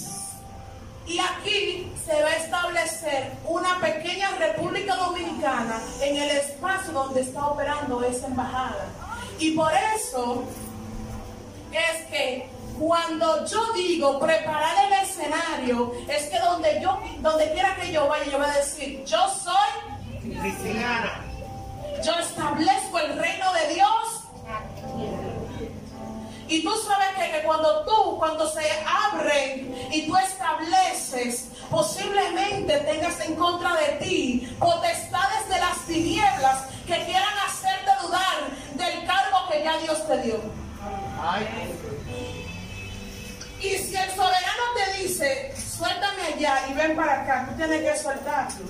Y 1.10 1.18
aquí 1.18 1.92
se 2.06 2.22
va 2.22 2.28
a 2.28 2.36
establecer 2.36 3.32
una 3.44 3.80
pequeña 3.80 4.30
República 4.38 4.94
Dominicana 4.94 5.80
en 6.00 6.16
el 6.16 6.30
espacio 6.30 6.92
donde 6.92 7.22
está 7.22 7.48
operando 7.48 8.04
esa 8.04 8.28
embajada. 8.28 8.86
Y 9.40 9.50
por 9.56 9.72
eso 9.96 10.44
es 11.72 12.06
que 12.06 12.48
cuando 12.78 13.44
yo 13.44 13.72
digo 13.72 14.20
preparar 14.20 14.86
el 14.86 14.92
escenario, 15.02 15.92
es 16.08 16.28
que 16.28 16.38
donde 16.38 16.80
yo, 16.80 16.96
donde 17.18 17.52
quiera 17.54 17.74
que 17.74 17.90
yo 17.90 18.06
vaya, 18.06 18.30
yo 18.30 18.38
voy 18.38 18.46
a 18.46 18.58
decir, 18.58 19.04
yo 19.04 19.18
soy 19.30 20.38
cristiana. 20.38 21.24
Yo 22.04 22.12
establezco 22.20 22.98
el 23.00 23.18
reino 23.18 23.52
de 23.52 23.74
Dios. 23.74 24.20
Y 26.50 26.64
tú 26.64 26.72
sabes 26.84 27.10
que, 27.16 27.30
que, 27.30 27.42
cuando 27.44 27.84
tú, 27.84 28.18
cuando 28.18 28.50
se 28.50 28.68
abren 28.84 29.72
y 29.92 30.08
tú 30.08 30.16
estableces, 30.16 31.46
posiblemente 31.70 32.76
tengas 32.80 33.20
en 33.20 33.36
contra 33.36 33.76
de 33.76 34.04
ti 34.04 34.56
potestades 34.58 35.48
de 35.48 35.60
las 35.60 35.78
tinieblas 35.86 36.64
que 36.88 37.04
quieran 37.04 37.38
hacerte 37.46 37.90
dudar 38.02 38.50
del 38.74 39.06
cargo 39.06 39.48
que 39.48 39.62
ya 39.62 39.78
Dios 39.78 40.04
te 40.08 40.22
dio. 40.22 40.40
Y 43.60 43.68
si 43.78 43.94
el 43.94 44.10
soberano 44.10 44.62
te 44.74 45.02
dice, 45.02 45.54
suéltame 45.56 46.34
allá 46.34 46.66
y 46.68 46.74
ven 46.74 46.96
para 46.96 47.22
acá, 47.22 47.46
tú 47.48 47.56
tienes 47.56 47.92
que 47.92 47.96
soltarlo. 47.96 48.66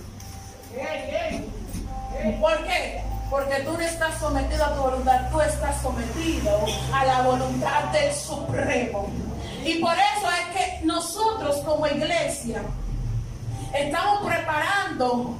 ¿Por 2.40 2.64
qué? 2.64 3.09
Porque 3.30 3.60
tú 3.60 3.72
no 3.72 3.80
estás 3.80 4.18
sometido 4.18 4.64
a 4.64 4.74
tu 4.74 4.82
voluntad, 4.82 5.30
tú 5.30 5.40
estás 5.40 5.80
sometido 5.80 6.50
a 6.92 7.04
la 7.04 7.22
voluntad 7.22 7.84
del 7.92 8.12
Supremo. 8.12 9.08
Y 9.64 9.76
por 9.76 9.94
eso 9.94 10.28
es 10.30 10.56
que 10.56 10.84
nosotros 10.84 11.58
como 11.64 11.86
iglesia 11.86 12.62
estamos 13.72 14.26
preparando 14.26 15.36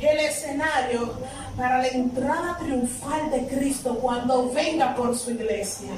el 0.00 0.18
escenario 0.20 1.14
para 1.56 1.78
la 1.78 1.88
entrada 1.88 2.56
triunfal 2.58 3.30
de 3.30 3.46
Cristo 3.48 3.98
cuando 3.98 4.50
venga 4.50 4.94
por 4.94 5.16
su 5.16 5.32
iglesia. 5.32 5.90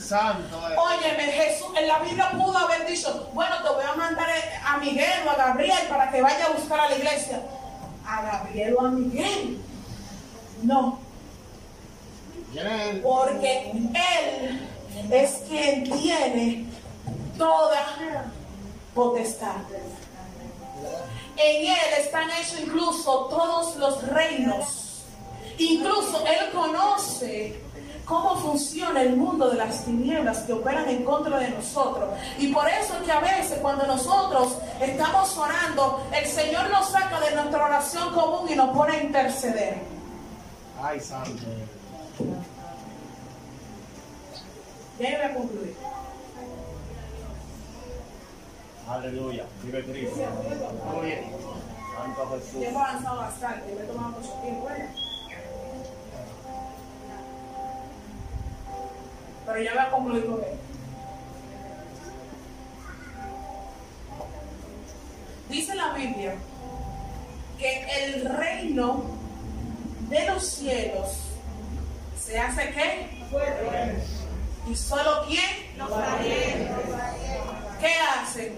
Santo. 0.00 0.56
eh. 0.70 0.76
Óyeme, 0.76 1.24
Jesús, 1.32 1.68
en 1.78 1.86
la 1.88 1.98
Biblia 2.00 2.30
pudo 2.32 2.56
haber 2.58 2.86
dicho, 2.86 3.28
bueno, 3.32 3.56
te 3.62 3.68
voy 3.68 3.84
a 3.84 3.94
mandar 3.96 4.28
a 4.64 4.76
Miguel 4.78 5.26
o 5.26 5.30
a 5.30 5.34
Gabriel 5.34 5.86
para 5.88 6.10
que 6.10 6.20
vaya 6.22 6.46
a 6.46 6.50
buscar 6.50 6.80
a 6.80 6.88
la 6.88 6.96
iglesia. 6.96 7.40
A 8.06 8.22
Gabriel 8.22 8.74
o 8.78 8.86
a 8.86 8.90
Miguel. 8.90 9.60
No, 10.62 10.98
porque 13.02 13.70
Él 13.70 14.68
es 15.10 15.42
quien 15.48 15.84
tiene 15.84 16.66
toda 17.38 17.86
potestad. 18.94 19.56
En 21.36 21.66
Él 21.66 22.04
están 22.04 22.28
hechos 22.30 22.60
incluso 22.60 23.26
todos 23.26 23.76
los 23.76 24.06
reinos. 24.08 25.04
Incluso 25.58 26.24
Él 26.26 26.50
conoce 26.52 27.60
cómo 28.04 28.34
funciona 28.36 29.02
el 29.02 29.16
mundo 29.16 29.48
de 29.50 29.56
las 29.56 29.84
tinieblas 29.84 30.38
que 30.38 30.52
operan 30.52 30.88
en 30.88 31.04
contra 31.04 31.38
de 31.38 31.50
nosotros. 31.50 32.08
Y 32.38 32.52
por 32.52 32.68
eso 32.68 32.94
es 32.96 33.02
que 33.04 33.12
a 33.12 33.20
veces 33.20 33.58
cuando 33.62 33.86
nosotros 33.86 34.56
estamos 34.80 35.36
orando, 35.36 36.02
el 36.12 36.26
Señor 36.26 36.68
nos 36.70 36.90
saca 36.90 37.20
de 37.20 37.36
nuestra 37.36 37.64
oración 37.64 38.12
común 38.12 38.50
y 38.50 38.56
nos 38.56 38.76
pone 38.76 38.96
a 38.96 39.02
interceder. 39.02 39.99
Ay, 40.82 40.98
santo. 41.00 41.30
Ya 44.98 45.10
yo 45.10 45.16
voy 45.16 45.26
a 45.26 45.34
concluir. 45.34 45.76
Aleluya. 48.88 49.46
Vive 49.62 49.84
Cristo. 49.84 50.16
Muy 50.94 51.06
bien. 51.06 51.24
Santo 51.96 52.28
Jesús. 52.30 52.62
Hemos 52.62 52.82
avanzado 52.82 53.16
bastante, 53.18 53.74
me 53.74 53.82
he 53.82 53.84
tomado 53.84 54.08
mucho 54.10 54.32
tiempo. 54.42 54.70
¿eh? 54.70 54.88
Pero 59.46 59.62
ya 59.62 59.72
voy 59.72 59.82
a 59.82 59.90
concluir 59.90 60.26
con 60.26 60.44
él. 60.44 60.58
Dice 65.50 65.74
la 65.74 65.92
Biblia 65.92 66.34
que 67.58 68.04
el 68.04 68.24
reino 68.24 69.19
de 70.10 70.26
los 70.26 70.44
cielos 70.44 71.08
se 72.20 72.38
hace 72.38 72.70
qué? 72.72 73.08
¿Y 74.68 74.76
solo 74.76 75.24
quién? 75.26 75.78
Los. 75.78 75.90
¿Qué 77.80 77.94
hacen? 77.94 78.56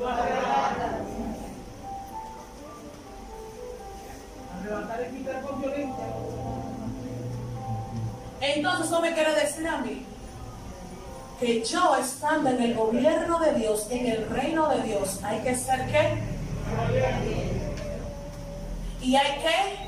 Arrebatar 4.58 5.06
y 5.10 5.16
quitar 5.16 5.42
con 5.42 5.60
violencia. 5.60 6.04
Entonces 8.40 8.86
eso 8.86 9.00
me 9.00 9.14
quiere 9.14 9.34
decir 9.34 9.68
a 9.68 9.78
mí 9.78 10.04
que 11.38 11.64
yo 11.64 11.96
estando 11.96 12.50
en 12.50 12.62
el 12.62 12.74
gobierno 12.74 13.38
de 13.38 13.54
Dios, 13.54 13.86
en 13.90 14.06
el 14.06 14.28
reino 14.28 14.68
de 14.68 14.82
Dios, 14.82 15.20
hay 15.22 15.40
que 15.40 15.54
ser 15.54 15.86
qué? 15.86 16.18
Y 19.00 19.16
hay 19.16 19.38
que 19.40 19.82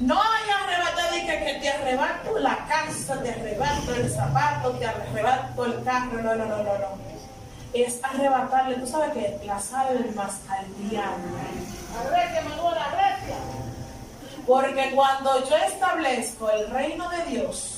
no 0.00 0.20
hay 0.20 0.50
arrebatar 0.50 1.16
y 1.16 1.26
que, 1.26 1.44
que 1.44 1.54
te 1.60 1.68
arrebato 1.70 2.38
la 2.38 2.66
casa, 2.66 3.22
te 3.22 3.30
arrebato 3.30 3.94
el 3.94 4.10
zapato, 4.10 4.70
te 4.72 4.86
arrebato 4.86 5.64
el 5.64 5.84
carro, 5.84 6.22
no, 6.22 6.34
no, 6.34 6.44
no, 6.44 6.56
no, 6.58 6.78
no. 6.78 7.06
Es 7.72 8.02
arrebatarle, 8.02 8.76
tú 8.76 8.86
sabes 8.86 9.12
que 9.12 9.46
las 9.46 9.72
almas 9.72 10.40
al 10.48 10.88
diablo. 10.88 11.24
Porque 14.46 14.92
cuando 14.94 15.48
yo 15.48 15.56
establezco 15.56 16.50
el 16.50 16.70
reino 16.70 17.08
de 17.10 17.24
Dios, 17.24 17.76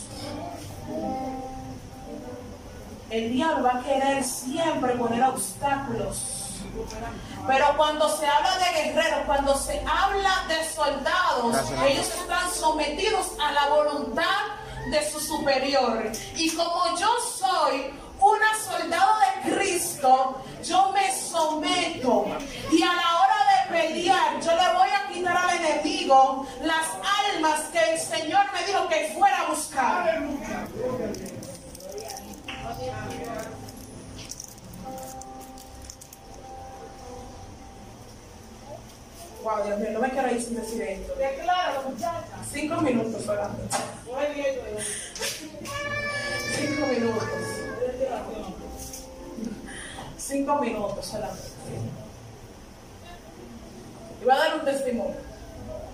el 3.10 3.32
diablo 3.32 3.64
va 3.64 3.80
a 3.80 3.82
querer 3.82 4.22
siempre 4.22 4.92
poner 4.94 5.22
obstáculos. 5.22 6.37
Pero 7.46 7.76
cuando 7.76 8.08
se 8.16 8.26
habla 8.26 8.58
de 8.58 8.82
guerreros, 8.82 9.20
cuando 9.26 9.56
se 9.56 9.82
habla 9.86 10.44
de 10.48 10.68
soldados, 10.68 11.52
Gracias. 11.52 11.82
ellos 11.84 12.06
están 12.06 12.50
sometidos 12.52 13.26
a 13.40 13.52
la 13.52 13.66
voluntad 13.68 14.44
de 14.90 15.10
su 15.10 15.20
superior. 15.20 16.10
Y 16.36 16.50
como 16.54 16.96
yo 16.98 17.08
soy 17.38 17.92
una 18.20 18.54
soldado 18.64 19.12
de 19.20 19.54
Cristo, 19.54 20.42
yo 20.64 20.90
me 20.92 21.14
someto. 21.14 22.26
Y 22.70 22.82
a 22.82 22.92
la 22.92 23.20
hora 23.20 23.36
de 23.52 23.80
pelear, 23.80 24.40
yo 24.40 24.50
le 24.50 24.78
voy 24.78 24.88
a 24.88 25.12
quitar 25.12 25.36
al 25.36 25.56
enemigo 25.56 26.46
las 26.62 26.86
almas 27.34 27.60
que 27.72 27.92
el 27.92 27.98
Señor 28.00 28.44
me 28.52 28.66
dijo 28.66 28.88
que 28.88 29.14
fuera 29.16 29.40
a 29.40 29.50
buscar. 29.50 30.22
Wow, 39.42 39.64
Dios 39.64 39.78
mío, 39.78 39.90
no 39.92 40.00
me 40.00 40.10
quiero 40.10 40.30
ir 40.30 40.42
sin 40.42 40.56
decir 40.56 40.82
esto. 40.82 41.14
Decláralo, 41.14 41.90
muchacha. 41.90 42.24
Cinco 42.50 42.80
minutos 42.80 43.24
solamente. 43.24 43.76
Muy 44.06 44.34
bien, 44.34 44.56
güey. 44.58 44.84
Cinco 46.56 46.86
minutos. 46.86 47.32
Cinco 50.18 50.54
minutos 50.56 51.06
solamente. 51.06 51.48
Y 54.20 54.24
voy 54.24 54.32
a 54.32 54.38
dar 54.38 54.56
un 54.56 54.64
testimonio. 54.64 55.16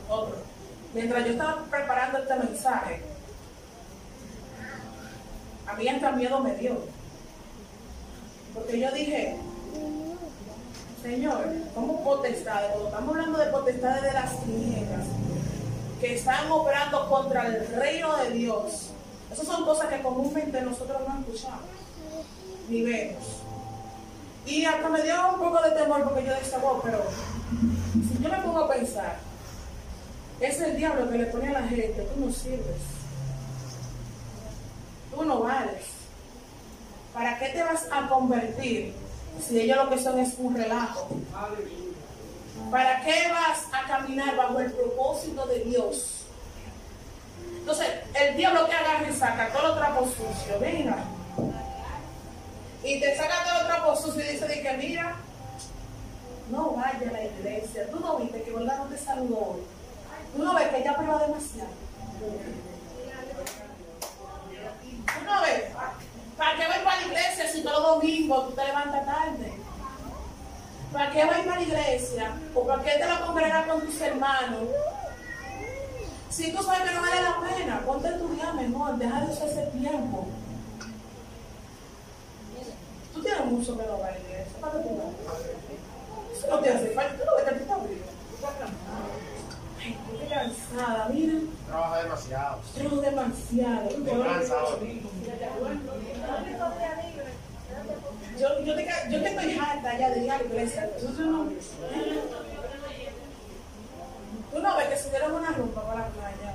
Otro. 0.09 0.37
Mientras 0.95 1.25
yo 1.27 1.33
estaba 1.33 1.65
preparando 1.65 2.19
este 2.19 2.35
mensaje, 2.37 3.03
a 5.67 5.73
mí 5.75 5.89
hasta 5.89 6.13
miedo 6.13 6.41
me 6.41 6.55
dio. 6.55 6.79
Porque 8.55 8.79
yo 8.79 8.91
dije, 8.93 9.37
Señor, 11.05 11.45
¿cómo 11.75 12.03
potestades? 12.03 12.71
Cuando 12.71 12.89
estamos 12.89 13.15
hablando 13.15 13.39
de 13.39 13.47
potestades 13.49 14.05
de 14.05 14.13
las 14.15 14.41
tinieblas, 14.41 15.07
que 16.01 16.15
están 16.15 16.51
operando 16.51 17.11
contra 17.11 17.47
el 17.47 17.67
reino 17.77 18.17
de 18.17 18.31
Dios, 18.31 18.89
esas 19.31 19.47
son 19.47 19.67
cosas 19.67 19.89
que 19.89 20.01
comúnmente 20.01 20.63
nosotros 20.63 21.03
no 21.07 21.21
escuchamos, 21.21 21.61
ni 22.71 22.85
vemos. 22.85 23.23
Y 24.47 24.65
hasta 24.65 24.89
me 24.89 25.03
dio 25.03 25.15
un 25.35 25.41
poco 25.41 25.63
de 25.63 25.73
temor 25.73 26.05
porque 26.05 26.25
yo 26.25 26.33
decía, 26.33 26.57
wow, 26.57 26.81
pero 26.83 27.03
si 27.93 28.23
yo 28.23 28.31
me 28.31 28.39
pongo 28.39 28.61
a 28.61 28.73
pensar, 28.73 29.19
es 30.41 30.59
el 30.59 30.75
diablo 30.79 31.11
que 31.11 31.19
le 31.19 31.27
pone 31.27 31.51
a 31.51 31.61
la 31.61 31.69
gente, 31.69 32.09
tú 32.15 32.25
no 32.25 32.33
sirves, 32.33 32.81
tú 35.15 35.23
no 35.23 35.41
vales. 35.41 35.85
¿Para 37.13 37.39
qué 37.39 37.51
te 37.51 37.63
vas 37.63 37.89
a 37.93 38.09
convertir 38.09 39.04
si 39.41 39.61
ellos 39.61 39.77
lo 39.77 39.91
que 39.91 39.99
son 39.99 40.19
es 40.19 40.35
un 40.39 40.57
relajo? 40.57 41.09
¿Para 42.71 43.01
qué 43.05 43.31
vas 43.31 43.67
a 43.73 43.87
caminar 43.87 44.37
bajo 44.37 44.61
el 44.61 44.73
propósito 44.73 45.47
de 45.47 45.61
Dios? 45.61 46.25
Entonces, 47.59 47.89
el 48.15 48.37
diablo 48.37 48.67
que 48.67 48.75
agarra 48.75 49.09
y 49.09 49.13
saca 49.13 49.53
todo 49.53 49.69
los 49.69 49.79
trapos 49.79 50.11
sucios, 50.11 50.61
venga. 50.61 50.99
Y 52.83 53.01
te 53.01 53.17
saca 53.17 53.45
todo 53.45 53.59
los 53.61 53.67
trapos 53.67 54.01
sucios 54.03 54.25
y 54.25 54.33
dice 54.33 54.47
de 54.47 54.61
que 54.61 54.77
mira, 54.77 55.17
no 56.51 56.73
vaya 56.73 57.09
a 57.09 57.13
la 57.13 57.25
iglesia. 57.25 57.89
Tú 57.91 58.01
no 58.01 58.19
viste 58.19 58.43
que 58.43 58.51
verdad 58.53 58.79
no 58.79 58.85
te 58.85 58.99
saludó 58.99 59.39
hoy. 59.39 59.63
Tú 60.37 60.43
no 60.43 60.55
ves 60.55 60.69
que 60.69 60.79
ella 60.79 60.97
prueba 60.97 61.19
demasiado. 61.27 61.71
Tú 65.07 65.25
no 65.25 65.43
ves. 65.43 65.74
¿Para 66.37 66.57
qué 66.57 66.67
vas 66.67 66.79
para 66.79 67.01
la 67.01 67.07
iglesia 67.07 67.49
si 67.49 67.63
todos 67.63 67.81
los 67.81 67.95
domingos 67.95 68.49
tú 68.49 68.55
te 68.55 68.65
levantas 68.65 69.07
tarde? 69.07 69.53
¿Para 70.93 71.11
qué 71.11 71.25
vas 71.25 71.39
para 71.41 71.57
la 71.57 71.63
iglesia? 71.63 72.33
¿O 72.55 72.67
para 72.67 72.83
qué 72.83 72.91
te 72.91 73.07
la 73.07 73.21
congregas 73.21 73.67
con 73.67 73.81
tus 73.83 74.01
hermanos? 74.01 74.63
Si 76.31 76.53
tú 76.53 76.63
sabes 76.63 76.89
que 76.89 76.95
no 76.95 77.01
vale 77.01 77.23
la 77.23 77.41
pena, 77.41 77.83
ponte 77.87 78.09
a 78.09 78.11
estudiar 78.13 78.55
mejor, 78.55 78.97
deja 78.97 79.21
de 79.21 79.33
usar 79.33 79.49
ese 79.49 79.67
tiempo. 79.67 80.27
Tú 83.13 83.23
tienes 83.23 83.45
mucho 83.47 83.79
que 83.79 83.87
no 83.87 83.99
va 84.01 84.09
a 84.09 84.11
la 84.11 84.19
iglesia. 84.19 84.61
¿Para 84.61 84.73
qué 84.73 84.79
tú 84.81 84.97
vas? 84.97 86.37
Eso 86.37 86.47
no 86.51 86.59
te 86.59 86.71
hace 86.71 86.89
falta. 86.89 87.17
Tú 87.17 87.25
no 87.25 87.37
ves 87.37 87.45
que 87.45 87.51
tú 87.53 87.63
estás. 87.63 88.71
Ay, 89.85 89.99
estoy 90.13 90.29
cansada, 90.29 91.09
mira. 91.11 91.35
Trabaja 91.67 92.03
demasiado. 92.03 92.61
Trabajo 92.75 93.01
demasiado. 93.03 93.91
Yo, 98.41 98.65
yo, 98.65 98.75
te, 98.75 98.87
yo 99.11 99.23
que 99.23 99.29
estoy 99.29 99.59
harta 99.59 99.99
ya 99.99 100.11
de 100.11 100.25
ir 100.25 100.31
a 100.31 100.39
la 100.39 100.45
iglesia. 100.45 100.91
Tú, 100.99 101.23
no, 101.23 101.51
tú 104.53 104.63
no 104.63 104.77
ves 104.77 104.89
que 104.89 104.99
subieron 104.99 105.35
una 105.35 105.51
ropa 105.51 105.83
para 105.87 106.01
la 106.01 106.07
playa. 106.09 106.55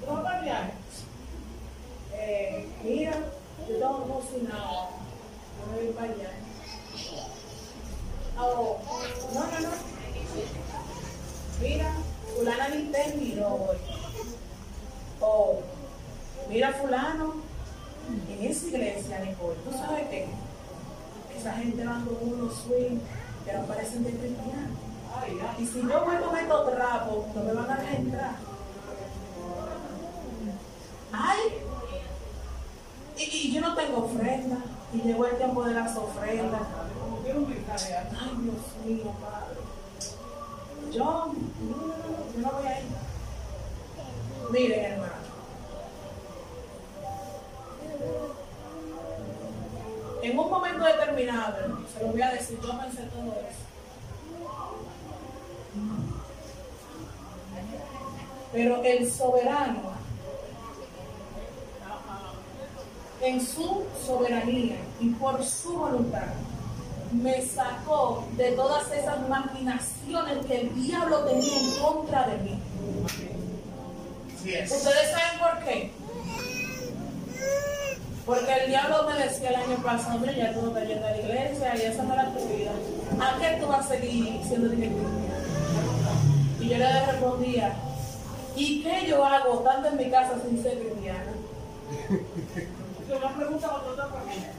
¿Tú 0.00 0.12
no 0.12 0.22
para 0.22 0.38
el 0.38 0.44
viaje? 0.44 0.72
Eh, 2.12 2.68
mira, 2.84 3.12
yo 3.68 3.74
tengo 3.78 4.04
cocinado. 4.04 4.88
Yo 5.58 5.72
me 5.72 5.86
voy 5.86 5.92
para 5.94 6.12
allá. 6.12 6.30
Oh, 8.38 8.78
no, 9.32 9.40
no, 9.40 9.60
no. 9.60 9.70
Mira, 11.60 11.90
fulana 12.36 12.68
ni 12.68 12.84
terminó 12.84 13.48
hoy. 13.48 13.76
Oh, 15.20 15.60
mira 16.48 16.72
fulano, 16.72 17.34
en 18.30 18.44
esa 18.50 18.66
iglesia, 18.66 19.18
Nicole, 19.20 19.56
¿tú 19.64 19.72
sabes 19.72 20.08
qué? 20.08 20.26
Esa 21.38 21.52
gente 21.52 21.84
con 21.84 22.32
unos 22.32 22.54
swing 22.54 22.98
que 23.44 23.52
no 23.52 23.66
parecen 23.66 24.04
de 24.04 24.10
cristianos. 24.10 24.78
Y 25.58 25.66
si 25.66 25.80
yo 25.80 26.04
voy 26.04 26.16
con 26.16 26.36
estos 26.36 26.70
trapos, 26.72 27.26
no 27.34 27.42
me 27.42 27.52
van 27.52 27.70
a 27.70 27.76
dejar 27.76 27.94
entrar. 27.96 28.36
Ay, 31.12 31.40
y, 33.16 33.22
y 33.22 33.52
yo 33.54 33.60
no 33.62 33.74
tengo 33.74 34.04
ofrenda. 34.04 34.56
Y 34.92 34.98
llegó 34.98 35.26
el 35.26 35.36
tiempo 35.36 35.64
de 35.64 35.74
las 35.74 35.96
ofrendas. 35.96 36.60
Ay, 37.24 38.30
Dios 38.42 38.56
mío, 38.84 39.12
Padre. 39.20 39.56
Yo, 40.92 41.32
yo 42.36 42.42
no 42.42 42.52
voy 42.52 42.66
a 42.66 42.80
ir. 42.80 42.86
Miren, 44.50 44.84
hermano. 44.92 45.12
En 50.22 50.38
un 50.38 50.50
momento 50.50 50.84
determinado, 50.84 51.78
se 51.92 52.04
lo 52.04 52.12
voy 52.12 52.22
a 52.22 52.32
decir, 52.32 52.58
pensé 52.58 53.02
todo 53.04 53.32
eso. 53.32 53.66
Pero 58.52 58.82
el 58.82 59.10
soberano, 59.10 59.96
en 63.20 63.40
su 63.40 63.84
soberanía 64.04 64.78
y 65.00 65.10
por 65.10 65.42
su 65.44 65.78
voluntad, 65.78 66.28
me 67.12 67.42
sacó 67.42 68.24
de 68.36 68.52
todas 68.52 68.90
esas 68.92 69.28
maquinaciones 69.28 70.46
que 70.46 70.60
el 70.60 70.74
diablo 70.74 71.20
tenía 71.24 71.58
en 71.58 71.70
contra 71.80 72.26
de 72.28 72.38
mí. 72.38 72.62
¿Ustedes 74.44 75.10
saben 75.10 75.38
por 75.40 75.64
qué? 75.64 75.92
Porque 78.24 78.52
el 78.52 78.68
diablo 78.68 79.08
me 79.08 79.22
decía 79.22 79.50
el 79.50 79.56
año 79.56 79.76
pasado, 79.82 80.18
mira, 80.18 80.32
ya 80.32 80.52
tú 80.52 80.62
no 80.62 80.68
estás 80.68 80.88
yendo 80.88 81.06
a 81.06 81.10
la 81.10 81.18
iglesia 81.18 81.76
y 81.76 81.82
esa 81.82 82.02
no 82.02 82.14
era 82.14 82.32
tu 82.32 82.44
vida. 82.46 82.72
¿A 83.20 83.38
qué 83.38 83.58
tú 83.60 83.68
vas 83.68 83.86
a 83.86 83.88
seguir 83.88 84.40
siendo 84.44 84.68
cristiano? 84.68 85.08
Y 86.60 86.68
yo 86.68 86.78
le 86.78 87.06
respondía, 87.06 87.72
¿y 88.56 88.82
qué 88.82 89.06
yo 89.06 89.24
hago 89.24 89.60
tanto 89.60 89.88
en 89.88 89.96
mi 89.96 90.10
casa 90.10 90.32
sin 90.44 90.60
ser 90.60 90.78
cristiana? 90.78 91.32
Una 93.08 93.36
pregunta 93.36 93.68
para 93.68 93.92
otra 93.92 94.06
familia. 94.06 94.55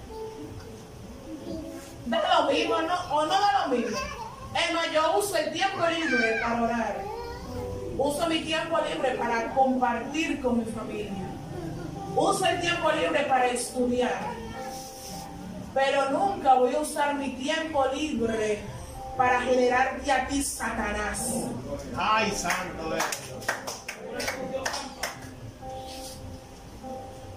Da 2.08 2.42
lo 2.42 2.52
mismo, 2.52 2.82
¿no? 2.82 3.16
O 3.16 3.26
no 3.26 3.34
da 3.34 3.66
lo 3.66 3.76
mismo. 3.76 3.98
Es 4.56 4.74
más, 4.74 4.92
yo 4.94 5.18
uso 5.18 5.36
el 5.36 5.52
tiempo 5.52 5.86
libre 5.88 6.40
para 6.42 6.64
orar. 6.64 7.04
Uso 7.98 8.28
mi 8.28 8.40
tiempo 8.42 8.78
libre 8.80 9.12
para 9.16 9.50
compartir 9.54 10.42
con 10.42 10.60
mi 10.60 10.66
familia. 10.66 11.28
Uso 12.16 12.46
el 12.46 12.62
tiempo 12.62 12.92
libre 12.92 13.24
para 13.24 13.48
estudiar. 13.48 14.20
Pero 15.74 16.10
nunca 16.12 16.54
voy 16.56 16.74
a 16.76 16.80
usar 16.80 17.16
mi 17.16 17.30
tiempo 17.32 17.86
libre 17.94 18.62
para 19.18 19.42
generarte 19.42 20.12
a 20.12 20.28
ti, 20.28 20.42
Satanás. 20.42 21.28
Ay, 21.96 22.32
santo 22.32 22.90
de 22.90 23.00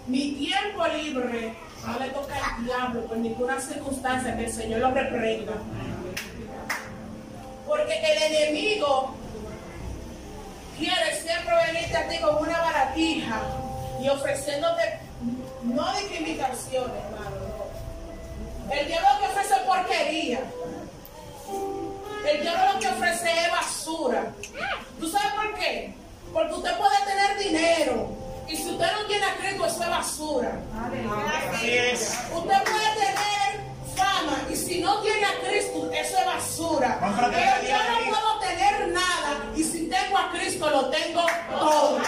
Mi 0.06 0.32
tiempo 0.32 0.86
libre 0.86 1.54
no 1.86 1.98
le 1.98 2.10
toca 2.10 2.34
al 2.34 2.64
diablo 2.64 3.06
por 3.06 3.16
ninguna 3.16 3.60
circunstancia 3.60 4.36
que 4.36 4.44
el 4.44 4.52
Señor 4.52 4.80
lo 4.80 4.90
reprenda. 4.90 5.52
Porque 7.66 7.94
el 7.94 8.22
enemigo 8.34 9.14
quiere 10.78 11.20
siempre 11.20 11.54
venirte 11.66 11.96
a 11.96 12.08
ti 12.08 12.18
con 12.18 12.36
una 12.36 12.58
baratija 12.58 13.40
y 14.02 14.08
ofreciéndote 14.08 15.00
no 15.62 15.92
discriminación, 15.94 16.90
hermano. 16.90 17.36
no. 18.66 18.72
El 18.72 18.86
diablo 18.86 19.08
que 19.20 19.26
ofrece 19.26 19.54
porquería. 19.66 20.40
El 22.26 22.40
diablo 22.42 22.74
lo 22.74 22.80
que 22.80 22.88
ofrece 22.88 23.30
es 23.30 23.50
basura. 23.50 24.32
¿Tú 24.98 25.08
sabes 25.08 25.32
por 25.34 25.54
qué? 25.54 25.94
Porque 26.32 26.54
usted 26.54 26.76
puede 26.76 26.96
tener 27.06 27.38
dinero. 27.38 28.08
Y 28.50 28.56
si 28.56 28.68
usted 28.68 28.92
no 28.92 29.06
tiene 29.06 29.24
a 29.24 29.36
Cristo, 29.36 29.64
eso 29.64 29.82
es 29.82 29.90
basura. 29.90 30.52
Así 31.54 31.70
es. 31.70 32.18
Usted 32.34 32.62
puede 32.64 32.90
tener 32.94 33.60
fama 33.94 34.38
y 34.50 34.56
si 34.56 34.80
no 34.80 35.00
tiene 35.02 35.24
a 35.24 35.40
Cristo, 35.46 35.88
eso 35.92 36.18
es 36.18 36.26
basura. 36.26 36.98
Pero 37.00 37.68
yo 37.68 37.78
no 37.78 38.10
puedo 38.10 38.40
tener 38.40 38.88
nada 38.88 39.38
y 39.54 39.62
si 39.62 39.88
tengo 39.88 40.18
a 40.18 40.30
Cristo, 40.32 40.68
lo 40.68 40.90
tengo 40.90 41.24
todo. 41.48 41.98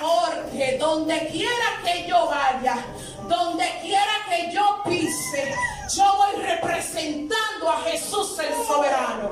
Porque 0.00 0.78
donde 0.78 1.28
quiera 1.28 1.80
que 1.84 2.08
yo 2.08 2.26
vaya, 2.26 2.84
donde 3.28 3.64
quiera 3.82 4.12
que 4.28 4.52
yo 4.52 4.82
pise, 4.84 5.54
yo 5.94 6.04
voy 6.16 6.42
representando 6.42 7.70
a 7.70 7.82
Jesús 7.82 8.38
el 8.38 8.66
soberano. 8.66 9.30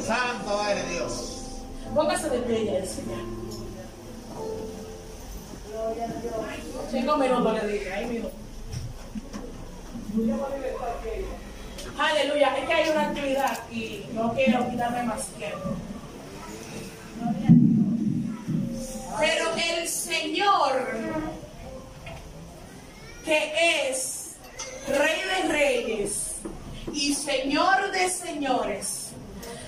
Santo 0.00 0.66
eres 0.68 0.88
Dios. 0.90 1.36
Póngase 1.94 2.30
de 2.30 2.38
pie 2.40 2.80
y 2.82 2.86
Señor. 2.86 3.36
Cinco 6.90 7.16
minutos 7.16 7.62
le 7.62 7.68
dije, 7.68 7.92
ahí 7.92 8.06
mismo. 8.06 8.30
Aleluya, 11.98 12.56
es 12.56 12.66
que 12.66 12.72
hay 12.72 12.90
una 12.90 13.02
actividad 13.08 13.58
y 13.70 14.06
no 14.12 14.32
quiero 14.34 14.70
quitarme 14.70 15.02
más 15.02 15.26
tiempo. 15.28 15.68
Pero 19.18 19.46
el 19.56 19.88
Señor 19.88 21.35
que 23.26 23.90
es 23.90 24.36
Rey 24.88 25.20
de 25.42 25.52
Reyes 25.52 26.36
y 26.92 27.12
Señor 27.14 27.90
de 27.90 28.08
Señores, 28.08 29.08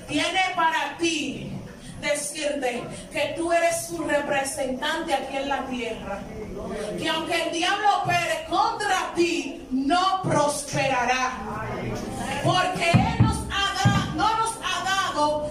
tiene 0.09 0.41
para 0.57 0.97
ti 0.97 1.53
decirte 2.01 2.83
que 3.13 3.35
tú 3.37 3.53
eres 3.53 3.89
su 3.89 3.99
representante 4.05 5.13
aquí 5.13 5.37
en 5.37 5.49
la 5.49 5.67
tierra. 5.67 6.21
Que 6.99 7.09
aunque 7.09 7.43
el 7.47 7.53
diablo 7.53 8.03
opere 8.05 8.47
contra 8.49 9.13
ti, 9.17 9.67
no 9.71 10.23
prosperará. 10.23 11.33
Porque 12.45 12.91
Él 12.93 13.23
nos 13.23 13.37
ha 13.51 13.75
da- 13.75 13.85
no 13.85 13.97
nos 13.97 13.98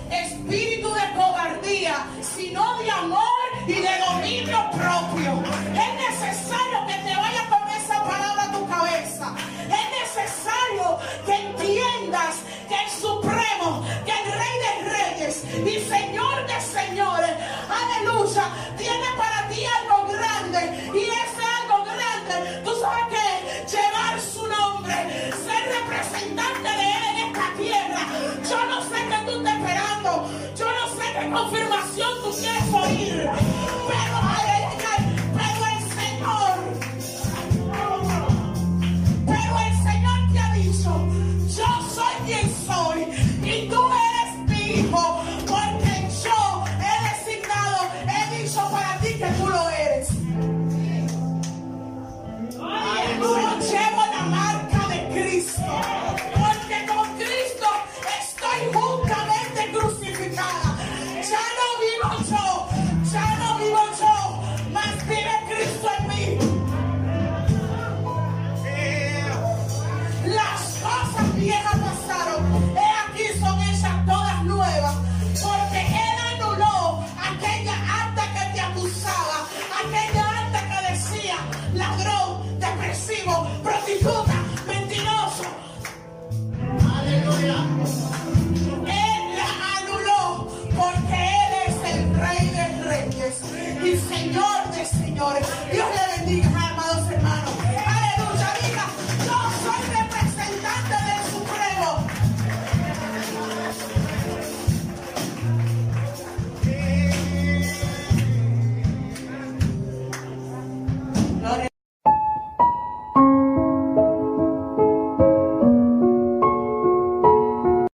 espíritu 0.10 0.90
de 0.94 1.06
cobardía, 1.16 2.06
sino 2.22 2.78
de 2.78 2.90
amor 2.90 3.44
y 3.68 3.74
de 3.74 3.98
dominio 4.08 4.60
propio. 4.72 5.44
Es 5.74 5.92
necesario 6.10 6.88
que 6.88 6.94
te 6.94 7.16
vaya 7.16 7.44
con 7.50 7.68
esa 7.70 8.02
palabra 8.04 8.44
a 8.44 8.52
tu 8.54 8.68
cabeza. 8.68 9.36
Es 9.80 9.88
necesario 10.02 10.98
que 11.26 11.36
entiendas 11.48 12.36
que 12.70 12.76
el 12.76 12.90
Supremo, 12.90 13.84
que 14.06 14.12
el 14.12 14.28
Rey 14.40 14.56
de 14.66 14.74
Reyes 14.98 15.44
y 15.54 15.90
Señor 15.90 16.48
de 16.48 16.62
Señores, 16.62 17.34
aleluya, 17.70 18.46
tiene 18.78 19.08
para 19.18 19.50
ti 19.50 19.66
algo 19.80 20.08
grande. 20.08 20.62
Y 20.94 21.04
ese 21.10 21.27